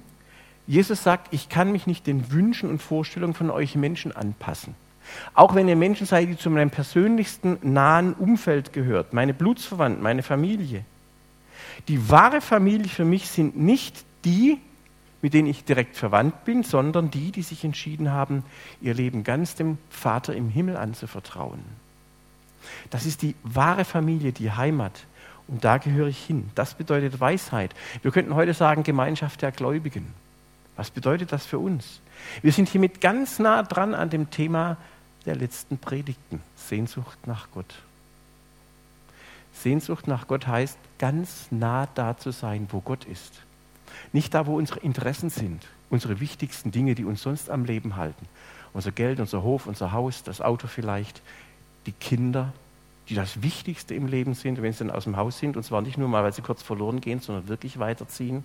Jesus 0.69 1.03
sagt, 1.03 1.33
ich 1.33 1.49
kann 1.49 1.73
mich 1.73 1.87
nicht 1.87 2.07
den 2.07 2.31
Wünschen 2.31 2.69
und 2.69 2.83
Vorstellungen 2.83 3.33
von 3.33 3.51
euch 3.51 3.75
Menschen 3.75 4.15
anpassen. 4.15 4.75
Auch 5.33 5.55
wenn 5.55 5.67
ihr 5.67 5.77
Menschen 5.77 6.07
seid, 6.07 6.29
die 6.29 6.37
zu 6.37 6.51
meinem 6.51 6.69
persönlichsten 6.69 7.57
nahen 7.63 8.13
Umfeld 8.13 8.75
gehört, 8.75 9.15
meine 9.15 9.33
Blutsverwandten, 9.33 10.03
meine 10.03 10.23
Familie. 10.23 10.85
Die 11.89 12.11
wahre 12.11 12.43
Familie 12.43 12.89
für 12.89 13.07
mich 13.07 13.29
sind 13.29 13.57
nicht 13.57 14.05
die, 14.27 14.59
mit 15.23 15.33
denen 15.33 15.49
ich 15.49 15.65
direkt 15.65 15.97
verwandt 15.97 16.45
bin, 16.45 16.63
sondern 16.63 17.11
die, 17.11 17.33
die 17.33 17.43
sich 17.43 17.65
entschieden 17.65 18.13
haben, 18.13 18.45
ihr 18.83 18.93
Leben 18.93 19.25
ganz 19.25 19.55
dem 19.55 19.79
Vater 19.89 20.35
im 20.35 20.51
Himmel 20.51 20.77
anzuvertrauen. 20.77 21.61
Das 22.91 23.07
ist 23.07 23.23
die 23.23 23.35
wahre 23.43 23.87
Familie, 23.87 24.33
die 24.33 24.53
Heimat. 24.53 24.93
Und 25.47 25.65
da 25.65 25.79
gehöre 25.79 26.09
ich 26.09 26.23
hin. 26.23 26.51
Das 26.55 26.75
bedeutet 26.75 27.21
Weisheit. 27.21 27.75
Wir 28.03 28.11
könnten 28.11 28.35
heute 28.35 28.53
sagen 28.53 28.83
Gemeinschaft 28.83 29.41
der 29.41 29.51
Gläubigen. 29.51 30.13
Was 30.79 30.93
bedeutet 30.93 31.33
das 31.33 31.45
für 31.45 31.59
uns? 31.59 32.01
Wir 32.41 32.53
sind 32.53 32.69
hiermit 32.69 33.01
ganz 33.01 33.41
nah 33.41 33.65
dran 33.65 33.95
an 33.97 34.11
dem 34.11 34.31
Thema 34.31 34.77
der 35.27 35.35
letzten 35.35 35.77
Predigten. 35.77 36.41
Sehnsucht 36.55 37.19
nach 37.27 37.49
Gott. 37.53 37.75
Sehnsucht 39.53 40.07
nach 40.07 40.29
Gott 40.29 40.47
heißt, 40.47 40.79
ganz 41.01 41.49
nah 41.51 41.89
da 41.97 42.17
zu 42.17 42.31
sein, 42.31 42.69
wo 42.71 42.81
Gott 42.81 43.07
ist. 43.07 43.43
Nicht 44.13 44.35
da, 44.35 44.47
wo 44.47 44.57
unsere 44.57 44.79
Interessen 44.79 45.31
sind, 45.31 45.67
unsere 45.91 46.21
wichtigsten 46.21 46.71
Dinge, 46.71 46.95
die 46.95 47.05
uns 47.05 47.23
sonst 47.23 47.51
am 47.51 47.65
Leben 47.65 47.97
halten. 47.97 48.29
Unser 48.73 48.93
Geld, 48.93 49.19
unser 49.19 49.43
Hof, 49.43 49.67
unser 49.67 49.91
Haus, 49.91 50.23
das 50.23 50.41
Auto 50.41 50.69
vielleicht, 50.69 51.23
die 51.87 51.93
Kinder, 51.93 52.53
die 53.09 53.17
das 53.17 53.43
Wichtigste 53.43 53.97
im 53.97 54.07
Leben 54.07 54.35
sind, 54.35 54.63
wenn 54.63 54.73
sie 54.73 54.87
dann 54.87 54.95
aus 54.95 55.05
dem 55.05 55.17
Haus 55.17 55.41
sind, 55.41 55.57
und 55.57 55.65
zwar 55.65 55.83
nicht 55.83 55.99
nur 55.99 56.07
mal, 56.07 56.23
weil 56.23 56.33
sie 56.33 56.43
kurz 56.43 56.63
verloren 56.63 57.01
gehen, 57.01 57.19
sondern 57.19 57.49
wirklich 57.49 57.81
weiterziehen. 57.81 58.45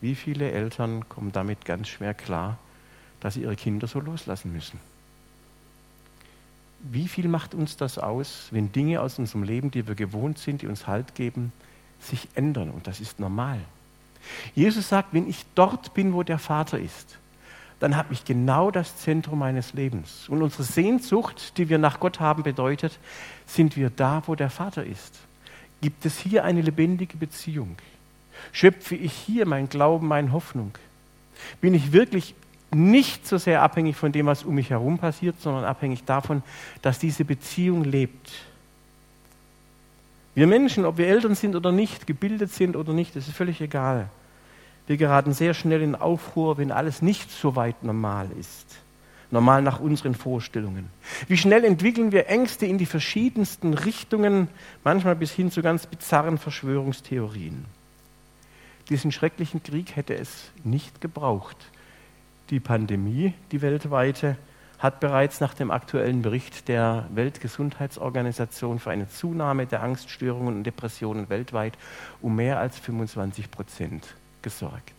Wie 0.00 0.14
viele 0.14 0.50
Eltern 0.50 1.08
kommen 1.08 1.32
damit 1.32 1.64
ganz 1.64 1.88
schwer 1.88 2.14
klar, 2.14 2.58
dass 3.20 3.34
sie 3.34 3.42
ihre 3.42 3.56
Kinder 3.56 3.86
so 3.86 4.00
loslassen 4.00 4.52
müssen? 4.52 4.78
Wie 6.80 7.08
viel 7.08 7.26
macht 7.26 7.54
uns 7.54 7.76
das 7.76 7.98
aus, 7.98 8.48
wenn 8.52 8.70
Dinge 8.70 9.00
aus 9.00 9.18
unserem 9.18 9.42
Leben, 9.42 9.70
die 9.70 9.88
wir 9.88 9.96
gewohnt 9.96 10.38
sind, 10.38 10.62
die 10.62 10.68
uns 10.68 10.86
Halt 10.86 11.16
geben, 11.16 11.52
sich 12.00 12.28
ändern? 12.36 12.70
Und 12.70 12.86
das 12.86 13.00
ist 13.00 13.18
normal. 13.18 13.58
Jesus 14.54 14.88
sagt, 14.88 15.12
wenn 15.12 15.28
ich 15.28 15.44
dort 15.54 15.94
bin, 15.94 16.12
wo 16.12 16.22
der 16.22 16.38
Vater 16.38 16.78
ist, 16.78 17.18
dann 17.80 17.96
habe 17.96 18.12
ich 18.12 18.24
genau 18.24 18.70
das 18.70 18.96
Zentrum 18.98 19.38
meines 19.40 19.72
Lebens. 19.72 20.28
Und 20.28 20.42
unsere 20.42 20.64
Sehnsucht, 20.64 21.58
die 21.58 21.68
wir 21.68 21.78
nach 21.78 22.00
Gott 22.00 22.20
haben, 22.20 22.42
bedeutet, 22.42 22.98
sind 23.46 23.76
wir 23.76 23.90
da, 23.90 24.22
wo 24.26 24.34
der 24.34 24.50
Vater 24.50 24.84
ist? 24.84 25.18
Gibt 25.80 26.04
es 26.04 26.18
hier 26.18 26.44
eine 26.44 26.60
lebendige 26.60 27.16
Beziehung? 27.16 27.76
Schöpfe 28.52 28.94
ich 28.94 29.12
hier 29.12 29.46
mein 29.46 29.68
Glauben, 29.68 30.08
meine 30.08 30.32
Hoffnung? 30.32 30.72
Bin 31.60 31.74
ich 31.74 31.92
wirklich 31.92 32.34
nicht 32.70 33.26
so 33.26 33.38
sehr 33.38 33.62
abhängig 33.62 33.96
von 33.96 34.12
dem, 34.12 34.26
was 34.26 34.44
um 34.44 34.54
mich 34.54 34.70
herum 34.70 34.98
passiert, 34.98 35.40
sondern 35.40 35.64
abhängig 35.64 36.04
davon, 36.04 36.42
dass 36.82 36.98
diese 36.98 37.24
Beziehung 37.24 37.84
lebt. 37.84 38.30
Wir 40.34 40.46
Menschen, 40.46 40.84
ob 40.84 40.98
wir 40.98 41.08
Eltern 41.08 41.34
sind 41.34 41.56
oder 41.56 41.72
nicht, 41.72 42.06
gebildet 42.06 42.52
sind 42.52 42.76
oder 42.76 42.92
nicht, 42.92 43.16
das 43.16 43.26
ist 43.26 43.36
völlig 43.36 43.60
egal. 43.60 44.08
Wir 44.86 44.96
geraten 44.96 45.32
sehr 45.32 45.52
schnell 45.54 45.82
in 45.82 45.94
Aufruhr, 45.94 46.58
wenn 46.58 46.70
alles 46.70 47.02
nicht 47.02 47.30
so 47.30 47.56
weit 47.56 47.82
normal 47.82 48.28
ist. 48.38 48.76
Normal 49.30 49.60
nach 49.60 49.80
unseren 49.80 50.14
Vorstellungen. 50.14 50.88
Wie 51.26 51.36
schnell 51.36 51.64
entwickeln 51.64 52.12
wir 52.12 52.28
Ängste 52.28 52.64
in 52.64 52.78
die 52.78 52.86
verschiedensten 52.86 53.74
Richtungen, 53.74 54.48
manchmal 54.84 55.16
bis 55.16 55.32
hin 55.32 55.50
zu 55.50 55.60
ganz 55.60 55.86
bizarren 55.86 56.38
Verschwörungstheorien. 56.38 57.66
Diesen 58.88 59.12
schrecklichen 59.12 59.62
Krieg 59.62 59.96
hätte 59.96 60.16
es 60.16 60.50
nicht 60.64 61.00
gebraucht. 61.00 61.56
Die 62.50 62.60
Pandemie, 62.60 63.34
die 63.52 63.60
weltweite, 63.60 64.36
hat 64.78 65.00
bereits 65.00 65.40
nach 65.40 65.54
dem 65.54 65.70
aktuellen 65.70 66.22
Bericht 66.22 66.68
der 66.68 67.06
Weltgesundheitsorganisation 67.12 68.78
für 68.78 68.90
eine 68.90 69.08
Zunahme 69.08 69.66
der 69.66 69.82
Angststörungen 69.82 70.56
und 70.56 70.64
Depressionen 70.64 71.28
weltweit 71.28 71.76
um 72.22 72.36
mehr 72.36 72.60
als 72.60 72.78
25 72.78 73.50
Prozent 73.50 74.06
gesorgt. 74.40 74.94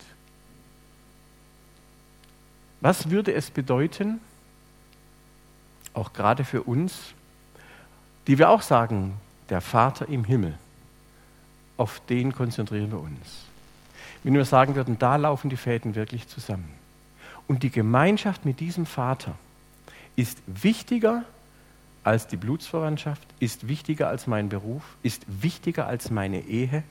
Was 2.82 3.10
würde 3.10 3.34
es 3.34 3.50
bedeuten, 3.50 4.20
auch 5.94 6.14
gerade 6.14 6.44
für 6.44 6.64
uns, 6.64 7.14
die 8.28 8.38
wir 8.38 8.50
auch 8.50 8.62
sagen, 8.62 9.16
der 9.50 9.62
Vater 9.62 10.08
im 10.08 10.24
Himmel, 10.24 10.58
auf 11.78 12.02
den 12.08 12.34
konzentrieren 12.34 12.92
wir 12.92 13.00
uns. 13.00 13.49
Wenn 14.24 14.34
wir 14.34 14.46
sagen 14.46 14.76
würden, 14.76 15.00
da 15.00 15.16
laufen 15.16 15.50
die 15.50 15.58
Fäden 15.58 15.96
wirklich 15.96 16.28
zusammen. 16.28 16.70
Und 17.48 17.64
die 17.64 17.70
Gemeinschaft 17.70 18.46
mit 18.46 18.60
diesem 18.60 18.86
Vater 18.86 19.36
ist 20.16 20.38
wichtiger 20.46 21.24
als 22.04 22.28
die 22.28 22.38
Blutsverwandtschaft, 22.38 23.22
ist 23.40 23.68
wichtiger 23.68 24.08
als 24.08 24.28
mein 24.28 24.50
Beruf, 24.50 24.84
ist 25.04 25.24
wichtiger 25.28 25.88
als 25.88 26.12
meine 26.12 26.42
Ehe, 26.42 26.84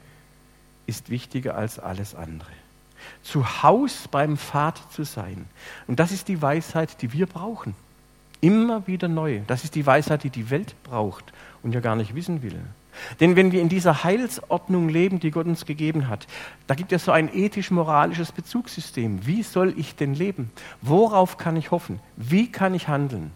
ist 0.87 1.11
wichtiger 1.11 1.57
als 1.57 1.79
alles 1.79 2.15
andere. 2.15 2.51
Zu 3.23 3.63
Haus 3.63 4.09
beim 4.11 4.37
Vater 4.37 4.83
zu 4.91 5.05
sein. 5.05 5.47
Und 5.87 6.01
das 6.01 6.13
ist 6.13 6.29
die 6.29 6.41
Weisheit, 6.43 7.01
die 7.03 7.13
wir 7.13 7.27
brauchen. 7.27 7.75
Immer 8.41 8.87
wieder 8.87 9.09
neu. 9.09 9.41
Das 9.47 9.65
ist 9.65 9.75
die 9.75 9.87
Weisheit, 9.87 10.25
die 10.25 10.31
die 10.31 10.51
Welt 10.51 10.75
braucht 10.85 11.25
und 11.63 11.73
ja 11.73 11.81
gar 11.81 11.97
nicht 11.97 12.15
wissen 12.15 12.43
will. 12.43 12.61
Denn 13.21 13.37
wenn 13.37 13.53
wir 13.53 13.61
in 13.61 13.69
dieser 13.69 14.05
Heilsordnung 14.05 14.89
leben, 14.89 15.21
die 15.21 15.31
Gott 15.31 15.47
uns 15.47 15.67
gegeben 15.67 16.09
hat, 16.09 16.27
da 16.67 16.75
gibt 16.75 16.93
es 16.93 17.05
so 17.05 17.13
ein 17.13 17.33
ethisch-moralisches 17.33 18.33
Bezugssystem. 18.33 19.27
Wie 19.27 19.43
soll 19.43 19.75
ich 19.77 19.95
denn 19.95 20.15
leben? 20.15 20.51
Worauf 20.83 21.37
kann 21.37 21.57
ich 21.57 21.71
hoffen? 21.71 22.01
Wie 22.17 22.51
kann 22.51 22.75
ich 22.75 22.89
handeln? 22.89 23.31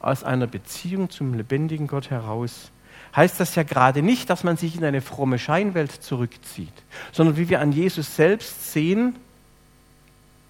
Aus 0.00 0.24
einer 0.24 0.46
Beziehung 0.46 1.10
zum 1.10 1.34
lebendigen 1.34 1.86
Gott 1.86 2.10
heraus 2.10 2.70
heißt 3.16 3.40
das 3.40 3.54
ja 3.54 3.62
gerade 3.62 4.02
nicht, 4.02 4.30
dass 4.30 4.44
man 4.44 4.56
sich 4.56 4.76
in 4.76 4.84
eine 4.84 5.00
fromme 5.00 5.38
Scheinwelt 5.38 5.90
zurückzieht, 5.90 6.72
sondern 7.12 7.36
wie 7.36 7.48
wir 7.48 7.60
an 7.60 7.72
Jesus 7.72 8.14
selbst 8.14 8.72
sehen, 8.72 9.16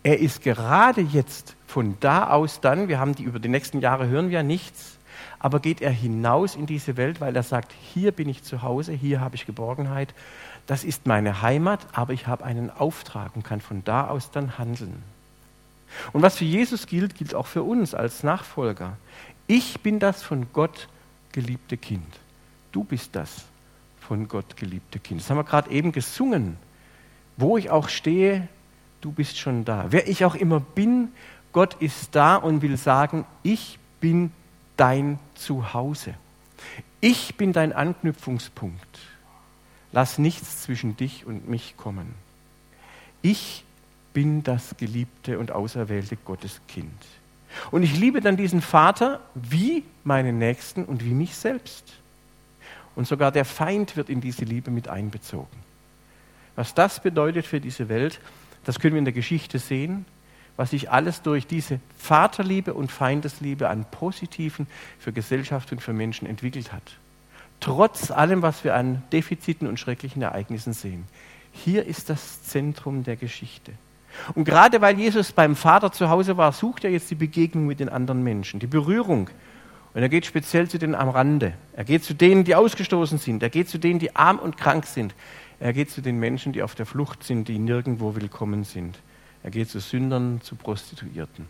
er 0.03 0.19
ist 0.19 0.43
gerade 0.43 1.01
jetzt 1.01 1.55
von 1.67 1.97
da 2.01 2.29
aus 2.31 2.61
dann, 2.61 2.89
wir 2.89 2.99
haben 2.99 3.15
die 3.15 3.25
über 3.25 3.39
die 3.39 3.49
nächsten 3.49 3.81
Jahre 3.81 4.09
hören 4.09 4.31
wir 4.31 4.39
ja 4.39 4.43
nichts, 4.43 4.98
aber 5.39 5.61
geht 5.61 5.81
er 5.81 5.91
hinaus 5.91 6.57
in 6.57 6.67
diese 6.67 6.97
Welt, 6.97 7.21
weil 7.21 7.37
er 7.37 7.43
sagt, 7.43 7.73
hier 7.95 8.13
bin 8.13 8.29
ich 8.29 8.43
zu 8.43 8.63
Hause, 8.63 8.93
hier 8.93 9.21
habe 9.21 9.37
ich 9.37 9.47
Geborgenheit, 9.47 10.15
das 10.67 10.85
ist 10.85 11.07
meine 11.07 11.43
Heimat, 11.43 11.81
aber 11.93 12.13
ich 12.13 12.27
habe 12.27 12.45
einen 12.45 12.71
Auftrag 12.71 13.35
und 13.37 13.45
kann 13.45 13.61
von 13.61 13.85
da 13.85 14.09
aus 14.09 14.31
dann 14.31 14.59
handeln. 14.59 15.03
Und 16.13 16.23
was 16.23 16.37
für 16.37 16.45
Jesus 16.45 16.87
gilt, 16.87 17.15
gilt 17.15 17.35
auch 17.35 17.47
für 17.47 17.63
uns 17.63 17.95
als 17.95 18.23
Nachfolger. 18.23 18.97
Ich 19.47 19.81
bin 19.81 19.99
das 19.99 20.23
von 20.23 20.47
Gott 20.53 20.89
geliebte 21.33 21.77
Kind. 21.77 22.05
Du 22.73 22.85
bist 22.85 23.17
das 23.17 23.47
von 24.01 24.29
Gott 24.29 24.57
geliebte 24.57 24.99
Kind. 24.99 25.21
Das 25.21 25.31
haben 25.31 25.39
wir 25.39 25.45
gerade 25.45 25.71
eben 25.71 25.93
gesungen. 25.93 26.57
Wo 27.37 27.57
ich 27.57 27.71
auch 27.71 27.89
stehe, 27.89 28.49
du 29.01 29.13
bist 29.13 29.39
schon 29.39 29.65
da. 29.65 29.87
Wer 29.91 30.09
ich 30.09 30.25
auch 30.25 30.35
immer 30.35 30.61
bin, 30.61 31.09
Gott 31.53 31.75
ist 31.81 32.15
da 32.15 32.37
und 32.37 32.61
will 32.61 32.77
sagen, 32.77 33.25
ich 33.43 33.79
bin 34.01 34.33
dein 34.79 35.19
Zuhause. 35.35 36.15
Ich 37.01 37.37
bin 37.37 37.53
dein 37.53 37.75
Anknüpfungspunkt. 37.75 38.99
Lass 39.93 40.19
nichts 40.19 40.63
zwischen 40.63 40.97
dich 40.97 41.27
und 41.27 41.49
mich 41.49 41.77
kommen. 41.77 42.15
Ich 43.21 43.65
bin 44.15 44.43
das 44.43 44.77
geliebte 44.79 45.39
und 45.39 45.51
auserwählte 45.53 46.17
Gotteskind. 46.17 46.91
Und 47.71 47.83
ich 47.83 47.99
liebe 47.99 48.21
dann 48.21 48.37
diesen 48.37 48.63
Vater 48.63 49.21
wie 49.35 49.85
meinen 50.05 50.39
Nächsten 50.39 50.85
und 50.85 51.05
wie 51.05 51.15
mich 51.15 51.35
selbst. 51.35 51.85
Und 52.95 53.07
sogar 53.07 53.33
der 53.33 53.45
Feind 53.45 53.97
wird 53.97 54.09
in 54.09 54.21
diese 54.21 54.45
Liebe 54.45 54.71
mit 54.71 54.89
einbezogen. 54.89 55.57
Was 56.57 56.75
das 56.75 57.01
bedeutet 57.01 57.47
für 57.47 57.61
diese 57.61 57.89
Welt, 57.89 58.21
das 58.65 58.81
können 58.81 58.95
wir 58.95 58.99
in 58.99 59.05
der 59.05 59.15
Geschichte 59.15 59.59
sehen 59.59 60.05
was 60.59 60.71
sich 60.71 60.91
alles 60.91 61.23
durch 61.23 61.47
diese 61.47 61.79
Vaterliebe 61.97 62.75
und 62.75 62.91
Feindesliebe 62.91 63.69
an 63.69 63.87
Positiven 63.91 64.67
für 64.99 65.13
Gesellschaft 65.13 65.71
und 65.71 65.81
für 65.81 65.93
Menschen 65.93 66.27
entwickelt 66.27 66.73
hat. 66.73 66.83
Trotz 67.61 68.11
allem, 68.11 68.43
was 68.43 68.65
wir 68.65 68.75
an 68.75 69.03
Defiziten 69.13 69.69
und 69.69 69.79
schrecklichen 69.79 70.21
Ereignissen 70.21 70.73
sehen. 70.73 71.05
Hier 71.53 71.87
ist 71.87 72.11
das 72.11 72.43
Zentrum 72.43 73.05
der 73.05 73.15
Geschichte. 73.15 73.73
Und 74.35 74.45
gerade 74.45 74.81
weil 74.81 74.99
Jesus 74.99 75.31
beim 75.31 75.55
Vater 75.55 75.93
zu 75.93 76.11
Hause 76.11 76.37
war, 76.37 76.51
sucht 76.51 76.83
er 76.83 76.91
jetzt 76.91 77.09
die 77.13 77.15
Begegnung 77.15 77.67
mit 77.69 77.79
den 77.79 77.89
anderen 77.89 78.25
Menschen, 78.25 78.59
die 78.59 78.67
Berührung. 78.67 79.31
Und 79.95 80.03
er 80.03 80.09
geht 80.09 80.27
speziell 80.27 80.69
zu 80.69 80.79
denen 80.79 80.97
am 80.97 81.09
Rande. 81.09 81.53
Er 81.75 81.85
geht 81.85 82.03
zu 82.03 82.15
denen, 82.15 82.43
die 82.43 82.57
ausgestoßen 82.57 83.19
sind. 83.19 83.45
Er 83.45 83.51
geht 83.51 83.69
zu 83.69 83.79
denen, 83.79 84.01
die 84.01 84.17
arm 84.17 84.41
und 84.41 84.57
krank 84.57 84.87
sind. 84.87 85.15
Er 85.61 85.73
geht 85.73 85.93
zu 85.93 86.01
den 86.01 86.19
Menschen, 86.19 86.53
die 86.53 86.65
auf 86.65 86.75
der 86.75 86.87
Flucht 86.87 87.23
sind, 87.23 87.47
die 87.47 87.61
nirgendwo 87.61 88.17
willkommen 88.17 88.65
sind. 88.65 88.99
Er 89.43 89.51
geht 89.51 89.71
zu 89.71 89.81
Sündern, 89.81 90.41
zu 90.43 90.57
Prostituierten. 90.57 91.47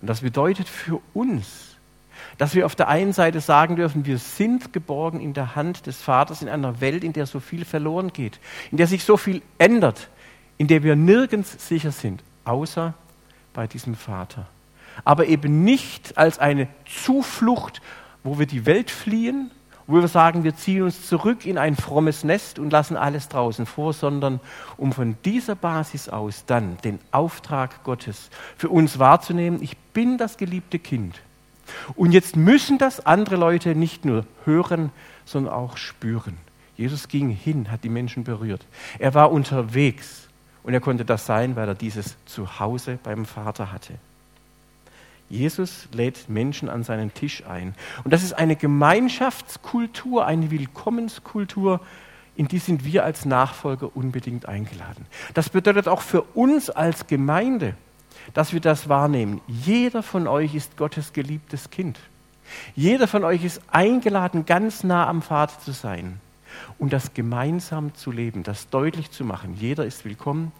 Und 0.00 0.08
das 0.08 0.20
bedeutet 0.20 0.68
für 0.68 1.00
uns, 1.14 1.76
dass 2.38 2.54
wir 2.54 2.66
auf 2.66 2.74
der 2.74 2.88
einen 2.88 3.12
Seite 3.12 3.40
sagen 3.40 3.76
dürfen, 3.76 4.06
wir 4.06 4.18
sind 4.18 4.72
geborgen 4.72 5.20
in 5.20 5.34
der 5.34 5.56
Hand 5.56 5.86
des 5.86 6.00
Vaters 6.00 6.42
in 6.42 6.48
einer 6.48 6.80
Welt, 6.80 7.04
in 7.04 7.12
der 7.12 7.26
so 7.26 7.40
viel 7.40 7.64
verloren 7.64 8.12
geht, 8.12 8.38
in 8.70 8.76
der 8.76 8.86
sich 8.86 9.04
so 9.04 9.16
viel 9.16 9.42
ändert, 9.58 10.08
in 10.58 10.68
der 10.68 10.82
wir 10.82 10.96
nirgends 10.96 11.68
sicher 11.68 11.92
sind, 11.92 12.22
außer 12.44 12.94
bei 13.52 13.66
diesem 13.66 13.94
Vater. 13.94 14.46
Aber 15.04 15.26
eben 15.26 15.64
nicht 15.64 16.16
als 16.18 16.38
eine 16.38 16.68
Zuflucht, 16.86 17.80
wo 18.22 18.38
wir 18.38 18.46
die 18.46 18.66
Welt 18.66 18.90
fliehen 18.90 19.50
wo 19.86 20.00
wir 20.00 20.08
sagen, 20.08 20.44
wir 20.44 20.56
ziehen 20.56 20.82
uns 20.82 21.06
zurück 21.06 21.44
in 21.44 21.58
ein 21.58 21.76
frommes 21.76 22.24
Nest 22.24 22.58
und 22.58 22.70
lassen 22.70 22.96
alles 22.96 23.28
draußen 23.28 23.66
vor, 23.66 23.92
sondern 23.92 24.40
um 24.76 24.92
von 24.92 25.16
dieser 25.24 25.54
Basis 25.54 26.08
aus 26.08 26.44
dann 26.46 26.78
den 26.84 26.98
Auftrag 27.10 27.84
Gottes 27.84 28.30
für 28.56 28.70
uns 28.70 28.98
wahrzunehmen, 28.98 29.62
ich 29.62 29.76
bin 29.76 30.18
das 30.18 30.36
geliebte 30.36 30.78
Kind. 30.78 31.20
Und 31.94 32.12
jetzt 32.12 32.36
müssen 32.36 32.78
das 32.78 33.04
andere 33.04 33.36
Leute 33.36 33.74
nicht 33.74 34.04
nur 34.04 34.26
hören, 34.44 34.90
sondern 35.24 35.52
auch 35.54 35.76
spüren. 35.76 36.36
Jesus 36.76 37.08
ging 37.08 37.30
hin, 37.30 37.70
hat 37.70 37.84
die 37.84 37.88
Menschen 37.88 38.24
berührt. 38.24 38.66
Er 38.98 39.14
war 39.14 39.30
unterwegs 39.30 40.28
und 40.62 40.74
er 40.74 40.80
konnte 40.80 41.04
das 41.04 41.26
sein, 41.26 41.56
weil 41.56 41.68
er 41.68 41.74
dieses 41.74 42.16
Zuhause 42.26 42.98
beim 43.02 43.24
Vater 43.26 43.70
hatte. 43.70 43.94
Jesus 45.34 45.88
lädt 45.92 46.28
Menschen 46.28 46.68
an 46.68 46.84
seinen 46.84 47.12
Tisch 47.12 47.44
ein. 47.46 47.74
Und 48.04 48.12
das 48.12 48.22
ist 48.22 48.32
eine 48.32 48.56
Gemeinschaftskultur, 48.56 50.24
eine 50.24 50.50
Willkommenskultur, 50.50 51.80
in 52.36 52.48
die 52.48 52.58
sind 52.58 52.84
wir 52.84 53.04
als 53.04 53.24
Nachfolger 53.24 53.96
unbedingt 53.96 54.46
eingeladen. 54.46 55.06
Das 55.34 55.50
bedeutet 55.50 55.88
auch 55.88 56.00
für 56.00 56.22
uns 56.22 56.70
als 56.70 57.06
Gemeinde, 57.06 57.74
dass 58.32 58.52
wir 58.52 58.60
das 58.60 58.88
wahrnehmen. 58.88 59.40
Jeder 59.46 60.02
von 60.02 60.26
euch 60.26 60.54
ist 60.54 60.76
Gottes 60.76 61.12
geliebtes 61.12 61.70
Kind. 61.70 61.98
Jeder 62.74 63.08
von 63.08 63.24
euch 63.24 63.44
ist 63.44 63.60
eingeladen, 63.70 64.46
ganz 64.46 64.84
nah 64.84 65.08
am 65.08 65.22
Vater 65.22 65.58
zu 65.60 65.72
sein 65.72 66.20
und 66.78 66.92
das 66.92 67.14
gemeinsam 67.14 67.94
zu 67.94 68.10
leben, 68.10 68.42
das 68.42 68.68
deutlich 68.68 69.10
zu 69.10 69.24
machen. 69.24 69.56
Jeder 69.58 69.84
ist 69.84 70.04
willkommen, 70.04 70.52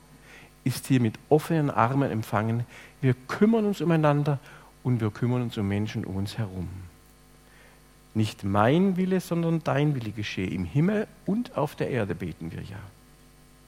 ist 0.65 0.87
hier 0.87 1.01
mit 1.01 1.15
offenen 1.29 1.71
Armen 1.71 2.11
empfangen. 2.11 2.65
Wir 3.01 3.15
kümmern 3.29 3.67
uns 3.67 3.81
umeinander 3.81 4.39
und 4.85 5.01
wir 5.01 5.11
kümmern 5.11 5.43
uns 5.43 5.59
um 5.59 5.67
Menschen 5.67 6.05
um 6.05 6.15
uns 6.15 6.39
herum. 6.39 6.69
Nicht 8.15 8.45
mein 8.45 8.97
Wille, 8.97 9.19
sondern 9.19 9.65
dein 9.65 9.97
Wille 9.97 10.13
geschehe. 10.13 10.47
Im 10.49 10.65
Himmel 10.65 11.09
und 11.27 11.57
auf 11.57 11.75
der 11.75 11.91
Erde 11.91 12.15
beten 12.15 12.53
wir 12.53 12.63
ja. 12.63 12.79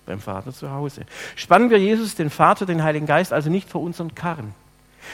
Beim 0.04 0.20
Vater 0.20 0.52
zu 0.52 0.70
Hause. 0.70 1.04
Spannen 1.34 1.70
wir 1.70 1.78
Jesus, 1.78 2.14
den 2.14 2.30
Vater, 2.30 2.64
den 2.64 2.84
Heiligen 2.84 3.06
Geist, 3.06 3.32
also 3.32 3.50
nicht 3.50 3.68
vor 3.68 3.80
unseren 3.80 4.14
Karren. 4.14 4.54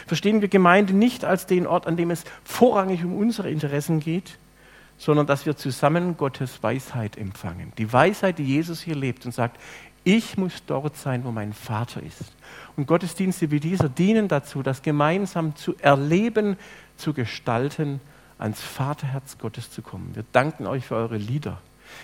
Verstehen 0.07 0.43
wir 0.43 0.49
Gemeinde 0.49 0.93
nicht 0.93 1.25
als 1.25 1.47
den 1.47 1.67
Ort, 1.67 1.87
an 1.87 1.97
dem 1.97 2.11
es 2.11 2.25
vorrangig 2.45 3.05
um 3.05 3.17
unsere 3.17 3.51
Interessen 3.51 4.01
geht, 4.01 4.39
sondern 4.99 5.27
dass 5.27 5.47
wir 5.47 5.57
zusammen 5.57 6.17
Gottes 6.19 6.63
Weisheit 6.63 7.17
empfangen. 7.17 7.73
Die 7.79 7.91
Weisheit, 7.91 8.39
die 8.39 8.45
Jesus 8.45 8.83
hier 8.83 8.95
lebt 8.95 9.25
und 9.25 9.33
sagt, 9.33 9.59
ich 10.05 10.37
muss 10.37 10.65
dort 10.67 10.97
sein, 10.97 11.25
wo 11.25 11.31
mein 11.31 11.53
Vater 11.53 12.03
ist. 12.03 12.33
Und 12.77 12.87
Gottesdienste 12.87 13.51
wie 13.51 13.61
dieser 13.61 13.89
dienen 13.89 14.29
dazu, 14.29 14.63
das 14.63 14.83
gemeinsam 14.83 15.55
zu 15.55 15.77
erleben, 15.79 16.57
zu 16.97 17.13
gestalten, 17.13 18.01
ans 18.39 18.61
Vaterherz 18.61 19.39
Gottes 19.39 19.71
zu 19.71 19.83
kommen. 19.83 20.11
Wir 20.15 20.25
danken 20.33 20.67
euch 20.67 20.87
für 20.87 20.97
eure 20.97 21.17
Lieder. 21.17 21.61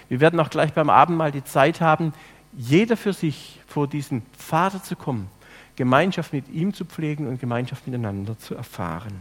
Wir 0.08 0.20
werden 0.20 0.38
auch 0.38 0.50
gleich 0.50 0.72
beim 0.72 0.90
Abendmahl 0.90 1.32
die 1.32 1.44
Zeit 1.44 1.80
haben, 1.80 2.12
jeder 2.56 2.96
für 2.96 3.12
sich 3.12 3.60
vor 3.66 3.88
diesen 3.88 4.22
Vater 4.36 4.82
zu 4.82 4.96
kommen, 4.96 5.28
Gemeinschaft 5.76 6.32
mit 6.32 6.48
ihm 6.48 6.74
zu 6.74 6.84
pflegen 6.84 7.26
und 7.26 7.40
Gemeinschaft 7.40 7.86
miteinander 7.86 8.38
zu 8.38 8.54
erfahren. 8.54 9.14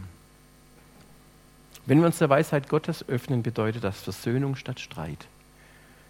Wenn 1.86 2.00
wir 2.00 2.06
uns 2.06 2.18
der 2.18 2.28
Weisheit 2.28 2.68
Gottes 2.68 3.08
öffnen, 3.08 3.42
bedeutet 3.42 3.82
das 3.82 4.00
Versöhnung 4.00 4.56
statt 4.56 4.78
Streit. 4.78 5.26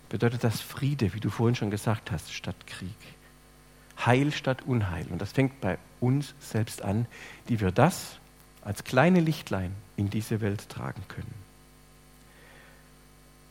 Bedeutet 0.09 0.45
das 0.45 0.61
Friede, 0.61 1.13
wie 1.15 1.21
du 1.21 1.31
vorhin 1.31 1.55
schon 1.55 1.71
gesagt 1.71 2.11
hast, 2.11 2.33
statt 2.33 2.57
Krieg. 2.67 2.97
Heil 4.05 4.33
statt 4.33 4.63
Unheil. 4.67 5.07
Und 5.11 5.21
das 5.21 5.33
fängt 5.33 5.61
bei 5.61 5.79
uns 6.01 6.35
selbst 6.41 6.83
an, 6.83 7.07
die 7.49 7.61
wir 7.61 7.73
das 7.73 8.17
als 8.63 8.85
kleine 8.85 9.21
Lichtlein 9.21 9.73
in 9.97 10.11
diese 10.11 10.41
Welt 10.41 10.69
tragen 10.69 11.03
können. 11.09 11.35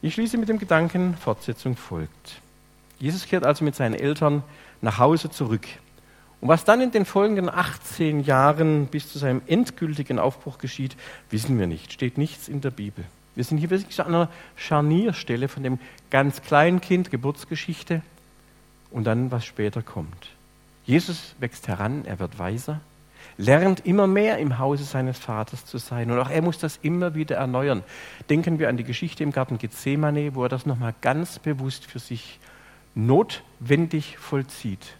Ich 0.01 0.13
schließe 0.13 0.37
mit 0.37 0.49
dem 0.49 0.59
Gedanken, 0.59 1.17
Fortsetzung 1.17 1.75
folgt. 1.75 2.41
Jesus 2.99 3.25
kehrt 3.25 3.45
also 3.45 3.63
mit 3.63 3.75
seinen 3.75 3.95
Eltern 3.95 4.43
nach 4.81 4.99
Hause 4.99 5.29
zurück. 5.29 5.67
Und 6.39 6.49
was 6.49 6.65
dann 6.65 6.81
in 6.81 6.91
den 6.91 7.05
folgenden 7.05 7.49
18 7.49 8.23
Jahren 8.23 8.87
bis 8.87 9.11
zu 9.11 9.17
seinem 9.17 9.41
endgültigen 9.47 10.19
Aufbruch 10.19 10.59
geschieht, 10.59 10.95
wissen 11.31 11.57
wir 11.57 11.67
nicht. 11.67 11.93
Steht 11.93 12.17
nichts 12.17 12.47
in 12.47 12.61
der 12.61 12.71
Bibel. 12.71 13.05
Wir 13.37 13.43
sind 13.43 13.59
hier 13.59 13.69
wirklich 13.69 14.01
an 14.01 14.07
einer 14.07 14.29
Scharnierstelle 14.55 15.47
von 15.47 15.61
dem 15.61 15.77
ganz 16.09 16.41
kleinen 16.41 16.81
Kind, 16.81 17.11
Geburtsgeschichte 17.11 18.01
und 18.89 19.03
dann, 19.03 19.29
was 19.29 19.45
später 19.45 19.83
kommt. 19.83 20.29
Jesus 20.87 21.35
wächst 21.39 21.67
heran, 21.67 22.03
er 22.05 22.17
wird 22.17 22.39
weiser, 22.39 22.79
lernt 23.37 23.85
immer 23.85 24.07
mehr 24.07 24.39
im 24.39 24.57
Hause 24.57 24.85
seines 24.85 25.19
Vaters 25.19 25.67
zu 25.67 25.77
sein. 25.77 26.09
Und 26.09 26.17
auch 26.17 26.31
er 26.31 26.41
muss 26.41 26.57
das 26.57 26.79
immer 26.81 27.13
wieder 27.13 27.35
erneuern. 27.35 27.83
Denken 28.27 28.57
wir 28.57 28.69
an 28.69 28.77
die 28.77 28.83
Geschichte 28.83 29.21
im 29.21 29.31
Garten 29.31 29.59
Gethsemane, 29.59 30.33
wo 30.33 30.41
er 30.41 30.49
das 30.49 30.65
nochmal 30.65 30.95
ganz 31.01 31.37
bewusst 31.37 31.85
für 31.85 31.99
sich 31.99 32.39
notwendig 32.95 34.17
vollzieht. 34.17 34.95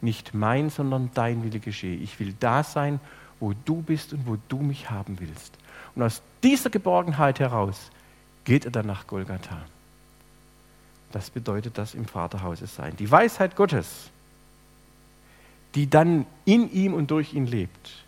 Nicht 0.00 0.34
mein, 0.34 0.70
sondern 0.70 1.10
dein 1.14 1.44
Wille 1.44 1.60
geschehe. 1.60 1.96
Ich 1.96 2.18
will 2.18 2.34
da 2.40 2.64
sein, 2.64 2.98
wo 3.38 3.52
du 3.64 3.82
bist 3.82 4.12
und 4.14 4.26
wo 4.26 4.36
du 4.48 4.56
mich 4.56 4.90
haben 4.90 5.20
willst. 5.20 5.57
Und 5.98 6.04
aus 6.04 6.22
dieser 6.44 6.70
Geborgenheit 6.70 7.40
heraus 7.40 7.90
geht 8.44 8.64
er 8.64 8.70
dann 8.70 8.86
nach 8.86 9.08
Golgatha. 9.08 9.58
Das 11.10 11.28
bedeutet 11.28 11.76
das 11.76 11.94
im 11.94 12.04
Vaterhause 12.04 12.68
sein. 12.68 12.94
Die 12.96 13.10
Weisheit 13.10 13.56
Gottes, 13.56 14.08
die 15.74 15.90
dann 15.90 16.24
in 16.44 16.70
ihm 16.72 16.94
und 16.94 17.10
durch 17.10 17.34
ihn 17.34 17.46
lebt, 17.46 18.04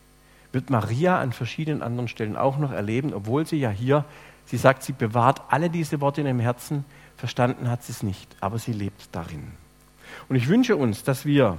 wird 0.52 0.70
Maria 0.70 1.18
an 1.18 1.32
verschiedenen 1.32 1.82
anderen 1.82 2.06
Stellen 2.06 2.36
auch 2.36 2.58
noch 2.58 2.70
erleben, 2.70 3.12
obwohl 3.12 3.44
sie 3.44 3.56
ja 3.56 3.70
hier, 3.70 4.04
sie 4.46 4.56
sagt, 4.56 4.84
sie 4.84 4.92
bewahrt 4.92 5.42
alle 5.48 5.68
diese 5.68 6.00
Worte 6.00 6.20
in 6.20 6.28
ihrem 6.28 6.38
Herzen, 6.38 6.84
verstanden 7.16 7.68
hat 7.68 7.82
sie 7.82 7.90
es 7.90 8.04
nicht, 8.04 8.36
aber 8.40 8.60
sie 8.60 8.72
lebt 8.72 9.08
darin. 9.10 9.50
Und 10.28 10.36
ich 10.36 10.46
wünsche 10.46 10.76
uns, 10.76 11.02
dass 11.02 11.24
wir 11.24 11.58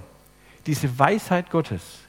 diese 0.66 0.98
Weisheit 0.98 1.50
Gottes, 1.50 2.00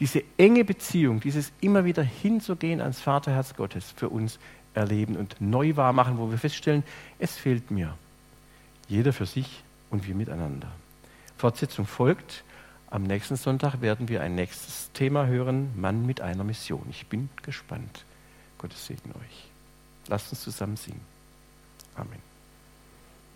diese 0.00 0.22
enge 0.36 0.64
Beziehung, 0.64 1.20
dieses 1.20 1.52
immer 1.60 1.84
wieder 1.84 2.02
hinzugehen 2.02 2.80
ans 2.80 3.00
Vaterherz 3.00 3.54
Gottes 3.54 3.92
für 3.96 4.08
uns 4.08 4.38
erleben 4.74 5.16
und 5.16 5.40
neu 5.40 5.76
wahr 5.76 5.92
machen, 5.92 6.18
wo 6.18 6.30
wir 6.30 6.38
feststellen, 6.38 6.82
es 7.18 7.36
fehlt 7.36 7.70
mir. 7.70 7.96
Jeder 8.88 9.12
für 9.12 9.26
sich 9.26 9.62
und 9.90 10.06
wir 10.06 10.14
miteinander. 10.14 10.68
Fortsetzung 11.36 11.86
folgt. 11.86 12.44
Am 12.90 13.04
nächsten 13.04 13.36
Sonntag 13.36 13.80
werden 13.80 14.08
wir 14.08 14.22
ein 14.22 14.34
nächstes 14.34 14.90
Thema 14.92 15.26
hören, 15.26 15.70
Mann 15.80 16.04
mit 16.04 16.20
einer 16.20 16.44
Mission. 16.44 16.84
Ich 16.90 17.06
bin 17.06 17.30
gespannt. 17.42 18.04
Gottes 18.58 18.86
Segen 18.86 19.10
euch. 19.12 19.48
Lasst 20.08 20.30
uns 20.30 20.42
zusammen 20.42 20.76
singen. 20.76 21.00
Amen. 21.96 22.31